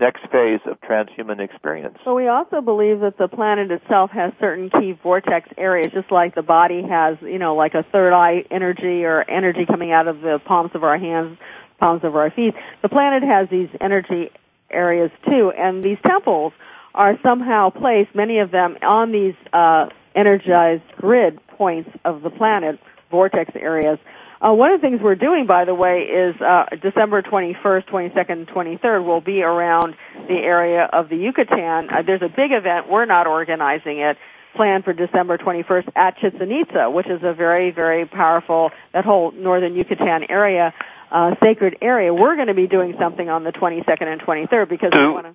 next 0.00 0.26
phase 0.30 0.60
of 0.66 0.80
transhuman 0.80 1.40
experience. 1.40 1.98
So 2.04 2.14
we 2.14 2.28
also 2.28 2.60
believe 2.60 3.00
that 3.00 3.18
the 3.18 3.28
planet 3.28 3.70
itself 3.70 4.10
has 4.12 4.32
certain 4.40 4.70
key 4.70 4.92
vortex 4.92 5.48
areas, 5.56 5.92
just 5.92 6.10
like 6.10 6.34
the 6.34 6.42
body 6.42 6.82
has, 6.82 7.16
you 7.20 7.38
know, 7.38 7.54
like 7.54 7.74
a 7.74 7.82
third 7.82 8.12
eye 8.12 8.44
energy 8.50 9.04
or 9.04 9.28
energy 9.28 9.66
coming 9.66 9.92
out 9.92 10.08
of 10.08 10.20
the 10.20 10.40
palms 10.44 10.70
of 10.74 10.84
our 10.84 10.98
hands, 10.98 11.38
palms 11.80 12.04
of 12.04 12.16
our 12.16 12.30
feet. 12.30 12.54
The 12.82 12.88
planet 12.88 13.22
has 13.22 13.48
these 13.50 13.68
energy 13.80 14.30
areas 14.70 15.10
too, 15.26 15.50
and 15.50 15.82
these 15.82 15.98
temples 16.06 16.52
are 16.94 17.18
somehow 17.22 17.70
placed, 17.70 18.14
many 18.14 18.38
of 18.38 18.50
them, 18.50 18.76
on 18.82 19.12
these 19.12 19.34
uh, 19.52 19.88
energized 20.14 20.82
grid 20.96 21.38
points 21.48 21.90
of 22.04 22.22
the 22.22 22.30
planet, 22.30 22.78
vortex 23.10 23.52
areas, 23.54 23.98
Uh, 24.40 24.52
one 24.52 24.70
of 24.70 24.80
the 24.80 24.86
things 24.86 25.00
we're 25.02 25.16
doing, 25.16 25.46
by 25.46 25.64
the 25.64 25.74
way, 25.74 26.02
is 26.02 26.40
uh, 26.40 26.66
December 26.80 27.22
21st, 27.22 27.88
22nd, 27.88 28.46
23rd 28.46 29.04
will 29.04 29.20
be 29.20 29.42
around 29.42 29.96
the 30.28 30.36
area 30.36 30.84
of 30.84 31.08
the 31.08 31.16
Yucatan. 31.16 31.90
Uh, 31.90 32.02
there's 32.02 32.22
a 32.22 32.28
big 32.28 32.52
event. 32.52 32.88
We're 32.88 33.04
not 33.04 33.26
organizing 33.26 33.98
it. 33.98 34.16
Planned 34.54 34.84
for 34.84 34.92
December 34.92 35.38
21st 35.38 35.90
at 35.94 36.16
Chichen 36.18 36.50
Itza, 36.50 36.88
which 36.90 37.06
is 37.06 37.20
a 37.22 37.34
very, 37.34 37.70
very 37.70 38.06
powerful, 38.06 38.70
that 38.92 39.04
whole 39.04 39.30
northern 39.32 39.74
Yucatan 39.74 40.24
area, 40.30 40.72
uh, 41.10 41.34
sacred 41.42 41.76
area. 41.82 42.14
We're 42.14 42.34
going 42.34 42.48
to 42.48 42.54
be 42.54 42.66
doing 42.66 42.94
something 42.98 43.28
on 43.28 43.44
the 43.44 43.52
22nd 43.52 44.02
and 44.02 44.20
23rd 44.20 44.68
because 44.68 44.92
we 44.94 45.08
want 45.08 45.26
to 45.26 45.34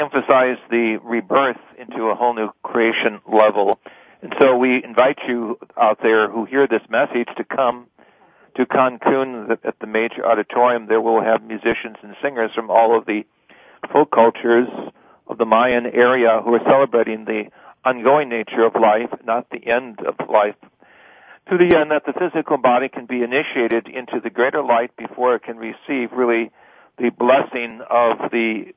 emphasize 0.00 0.56
the 0.70 0.98
rebirth 1.02 1.58
into 1.78 2.04
a 2.04 2.14
whole 2.14 2.34
new 2.34 2.50
creation 2.62 3.20
level. 3.30 3.78
And 4.22 4.34
so 4.40 4.56
we 4.56 4.82
invite 4.82 5.18
you 5.28 5.58
out 5.76 5.98
there 6.02 6.28
who 6.28 6.44
hear 6.44 6.66
this 6.66 6.82
message 6.88 7.28
to 7.36 7.44
come 7.44 7.86
to 8.56 8.66
Cancun 8.66 9.50
at 9.64 9.78
the 9.80 9.86
major 9.86 10.26
auditorium. 10.26 10.86
There 10.86 11.00
we'll 11.00 11.22
have 11.22 11.42
musicians 11.42 11.96
and 12.02 12.16
singers 12.22 12.52
from 12.54 12.70
all 12.70 12.96
of 12.96 13.06
the 13.06 13.24
folk 13.92 14.10
cultures 14.10 14.68
of 15.26 15.38
the 15.38 15.46
Mayan 15.46 15.86
area 15.86 16.40
who 16.42 16.54
are 16.54 16.64
celebrating 16.64 17.24
the 17.24 17.50
ongoing 17.84 18.28
nature 18.28 18.64
of 18.64 18.74
life, 18.74 19.10
not 19.24 19.48
the 19.50 19.66
end 19.66 20.00
of 20.00 20.14
life, 20.28 20.56
to 21.48 21.56
the 21.56 21.76
end 21.76 21.90
that 21.90 22.04
the 22.04 22.12
physical 22.12 22.58
body 22.58 22.88
can 22.88 23.06
be 23.06 23.22
initiated 23.22 23.88
into 23.88 24.20
the 24.20 24.30
greater 24.30 24.62
light 24.62 24.94
before 24.96 25.34
it 25.34 25.42
can 25.42 25.56
receive 25.56 26.12
really 26.12 26.50
the 26.98 27.10
blessing 27.10 27.80
of 27.88 28.30
the 28.30 28.74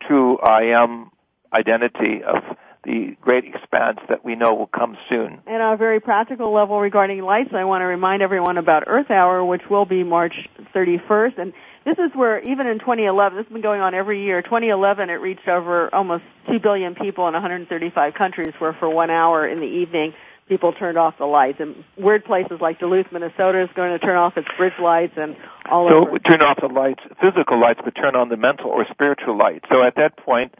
true 0.00 0.38
I 0.38 0.64
am 0.64 1.10
identity 1.52 2.22
of 2.22 2.42
the 2.86 3.16
great 3.20 3.44
expanse 3.44 3.98
that 4.08 4.24
we 4.24 4.36
know 4.36 4.54
will 4.54 4.68
come 4.68 4.96
soon. 5.10 5.40
And 5.46 5.60
on 5.60 5.74
a 5.74 5.76
very 5.76 6.00
practical 6.00 6.52
level 6.52 6.80
regarding 6.80 7.20
lights, 7.20 7.50
I 7.52 7.64
want 7.64 7.82
to 7.82 7.86
remind 7.86 8.22
everyone 8.22 8.58
about 8.58 8.84
Earth 8.86 9.10
Hour, 9.10 9.44
which 9.44 9.68
will 9.68 9.84
be 9.84 10.04
March 10.04 10.34
31st. 10.72 11.38
And 11.38 11.52
this 11.84 11.98
is 11.98 12.14
where, 12.14 12.38
even 12.40 12.68
in 12.68 12.78
2011, 12.78 13.36
this 13.36 13.46
has 13.46 13.52
been 13.52 13.60
going 13.60 13.80
on 13.80 13.94
every 13.94 14.22
year. 14.22 14.40
2011, 14.40 15.10
it 15.10 15.14
reached 15.14 15.48
over 15.48 15.92
almost 15.92 16.22
2 16.48 16.60
billion 16.60 16.94
people 16.94 17.26
in 17.26 17.34
135 17.34 18.14
countries, 18.14 18.54
where 18.58 18.72
for 18.72 18.88
one 18.88 19.10
hour 19.10 19.46
in 19.46 19.58
the 19.58 19.66
evening, 19.66 20.14
people 20.48 20.72
turned 20.72 20.96
off 20.96 21.18
the 21.18 21.26
lights. 21.26 21.58
And 21.58 21.82
weird 21.96 22.24
places 22.24 22.60
like 22.60 22.78
Duluth, 22.78 23.06
Minnesota 23.10 23.62
is 23.62 23.70
going 23.74 23.98
to 23.98 23.98
turn 23.98 24.16
off 24.16 24.36
its 24.36 24.48
bridge 24.56 24.78
lights 24.80 25.14
and 25.16 25.36
all 25.68 25.90
so 25.90 26.06
over. 26.06 26.18
turn 26.20 26.40
off 26.40 26.58
the 26.60 26.68
lights, 26.68 27.02
physical 27.20 27.60
lights, 27.60 27.80
but 27.84 27.96
turn 27.96 28.14
on 28.14 28.28
the 28.28 28.36
mental 28.36 28.70
or 28.70 28.86
spiritual 28.86 29.36
light. 29.36 29.64
So 29.68 29.82
at 29.82 29.96
that 29.96 30.16
point, 30.16 30.54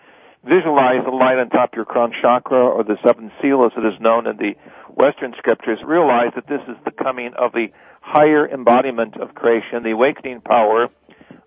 visualize 0.44 1.04
the 1.04 1.10
light 1.10 1.38
on 1.38 1.48
top 1.50 1.72
of 1.72 1.76
your 1.76 1.84
crown 1.84 2.12
chakra 2.12 2.58
or 2.58 2.84
the 2.84 2.98
seventh 3.04 3.32
seal 3.40 3.64
as 3.64 3.72
it 3.76 3.86
is 3.86 4.00
known 4.00 4.26
in 4.26 4.36
the 4.36 4.56
Western 4.94 5.34
scriptures. 5.38 5.78
Realize 5.84 6.32
that 6.34 6.46
this 6.46 6.62
is 6.68 6.76
the 6.84 6.90
coming 6.90 7.32
of 7.34 7.52
the 7.52 7.68
higher 8.00 8.48
embodiment 8.48 9.16
of 9.16 9.34
creation, 9.34 9.82
the 9.82 9.90
awakening 9.90 10.40
power, 10.40 10.88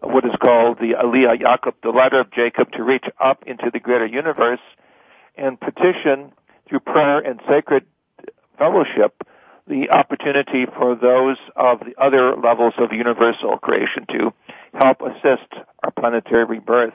of 0.02 0.12
what 0.12 0.26
is 0.26 0.36
called 0.42 0.78
the 0.80 0.94
Aliyah 0.94 1.42
Yaakov, 1.42 1.74
the 1.84 1.90
ladder 1.90 2.20
of 2.20 2.32
Jacob, 2.32 2.72
to 2.74 2.84
reach 2.84 3.06
up 3.20 3.44
into 3.48 3.70
the 3.72 3.80
greater 3.80 4.06
universe 4.06 4.60
and 5.36 5.60
petition 5.60 6.32
through 6.68 6.80
prayer 6.82 7.20
and 7.20 7.40
sacred 7.48 7.86
fellowship 8.58 9.24
the 9.68 9.92
opportunity 9.92 10.66
for 10.66 10.96
those 10.96 11.38
of 11.56 11.80
the 11.80 11.94
other 11.98 12.36
levels 12.36 12.74
of 12.80 12.92
universal 12.92 13.58
creation 13.58 14.06
to 14.10 14.34
help 14.74 15.02
assist 15.02 15.48
our 15.84 15.92
planetary 15.92 16.44
rebirth. 16.44 16.94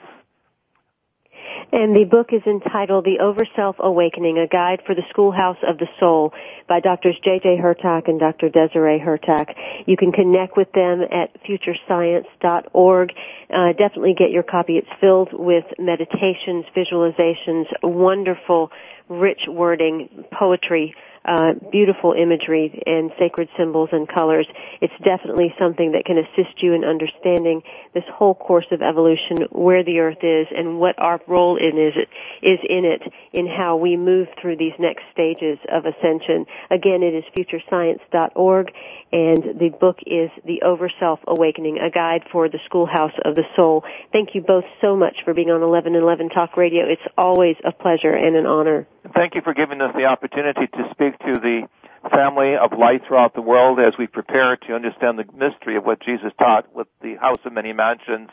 And 1.73 1.97
the 1.97 2.05
book 2.05 2.33
is 2.33 2.43
entitled 2.47 3.05
The 3.05 3.19
Overself 3.21 3.79
Awakening, 3.79 4.39
a 4.39 4.47
guide 4.47 4.83
for 4.87 4.95
the 4.95 5.03
schoolhouse 5.11 5.57
of 5.67 5.79
the 5.79 5.89
soul 5.99 6.33
by 6.69 6.81
Drs. 6.81 7.17
J.J. 7.23 7.59
Hurtak 7.59 8.09
and 8.09 8.21
Dr. 8.21 8.49
Desiree 8.49 8.99
Hurtak. 8.99 9.55
You 9.87 9.97
can 9.97 10.13
connect 10.13 10.57
with 10.57 10.71
them 10.73 11.03
at 11.03 11.31
futurescience.org. 11.43 13.13
Uh, 13.53 13.73
definitely 13.73 14.15
get 14.15 14.31
your 14.31 14.43
copy. 14.43 14.77
It's 14.77 14.89
filled 15.01 15.31
with 15.33 15.65
meditations, 15.79 16.65
visualizations, 16.77 17.67
wonderful, 17.83 18.71
rich 19.09 19.43
wording, 19.49 20.25
poetry, 20.33 20.95
uh, 21.25 21.55
beautiful 21.71 22.13
imagery 22.13 22.83
and 22.87 23.11
sacred 23.19 23.49
symbols 23.57 23.89
and 23.93 24.09
colors. 24.09 24.47
It's 24.81 24.95
definitely 25.03 25.55
something 25.59 25.93
that 25.93 26.05
can 26.05 26.19
assist 26.19 26.63
you 26.63 26.73
in 26.73 26.85
understanding 26.85 27.63
this 27.95 28.05
whole 28.13 28.35
course 28.35 28.67
of 28.71 28.83
evolution, 28.83 29.39
where 29.51 29.83
the 29.83 30.01
Earth 30.01 30.23
is, 30.23 30.47
and 30.55 30.79
what 30.79 30.99
our 30.99 31.21
role 31.27 31.57
in 31.57 31.79
is, 31.79 31.95
is 32.43 32.59
in 32.69 32.85
it, 32.85 33.03
in 33.33 33.47
how 33.47 33.77
we 33.77 33.97
move 33.97 34.29
through 34.41 34.57
these 34.57 34.75
next 34.79 35.05
stages 35.13 35.59
of 35.71 35.87
ascension. 35.87 36.47
Again, 36.71 37.03
it 37.03 37.15
is 37.15 37.25
futurescience.org, 37.37 38.71
and 39.13 39.59
the 39.59 39.71
book 39.81 39.99
is 40.07 40.31
The 40.45 40.63
Overself 40.65 41.19
Awakening, 41.27 41.79
a 41.79 41.91
guide 41.91 42.25
for 42.31 42.49
the 42.49 42.59
schoolhouse 42.67 43.15
of 43.25 43.35
the 43.35 43.45
soul. 43.57 43.85
Thank 44.13 44.35
you 44.35 44.43
both 44.43 44.65
so 44.81 44.97
much 44.97 45.17
for 45.25 45.35
being 45.35 45.51
on 45.51 45.61
1111 45.61 46.31
Talk 46.31 46.57
Radio. 46.57 46.85
It's 46.87 47.03
always 47.17 47.57
a 47.65 47.73
pleasure 47.73 48.13
and 48.13 48.37
an 48.37 48.47
honor. 48.47 48.87
Thank 49.13 49.35
you 49.35 49.43
for 49.43 49.53
giving 49.53 49.83
us 49.83 49.95
the 49.95 50.07
opportunity 50.07 50.67
to 50.67 50.89
speak 50.91 51.19
to 51.19 51.35
the 51.35 51.69
family 52.11 52.57
of 52.57 52.73
light 52.73 53.03
throughout 53.07 53.35
the 53.35 53.43
world 53.43 53.79
as 53.79 53.99
we 53.99 54.07
prepare 54.07 54.57
to 54.57 54.75
understand 54.75 55.19
the 55.19 55.27
mystery 55.37 55.77
of 55.77 55.85
what 55.85 56.01
Jesus 56.01 56.33
taught 56.39 56.75
with 56.75 56.89
the 57.03 57.17
house 57.17 57.39
of 57.45 57.53
many 57.53 57.73
mansions, 57.75 58.31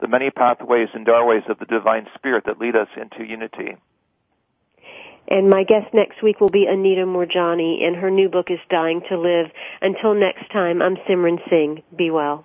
the 0.00 0.08
many 0.08 0.30
pathways 0.30 0.88
and 0.92 1.06
doorways 1.06 1.44
of 1.48 1.58
the 1.60 1.66
divine 1.66 2.08
spirit 2.14 2.44
that 2.46 2.58
lead 2.58 2.74
us 2.74 2.88
into 2.96 3.24
unity. 3.24 3.76
And 5.28 5.50
my 5.50 5.62
guest 5.62 5.92
next 5.92 6.22
week 6.22 6.40
will 6.40 6.48
be 6.48 6.66
Anita 6.66 7.04
Moorjani, 7.04 7.84
and 7.84 7.94
her 7.96 8.10
new 8.10 8.28
book 8.28 8.46
is 8.50 8.58
Dying 8.70 9.02
to 9.10 9.18
Live. 9.18 9.52
Until 9.82 10.14
next 10.14 10.50
time, 10.50 10.80
I'm 10.80 10.96
Simran 11.08 11.38
Singh. 11.50 11.82
Be 11.94 12.10
well. 12.10 12.44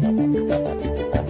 Thank 0.00 1.14
you 1.14 1.29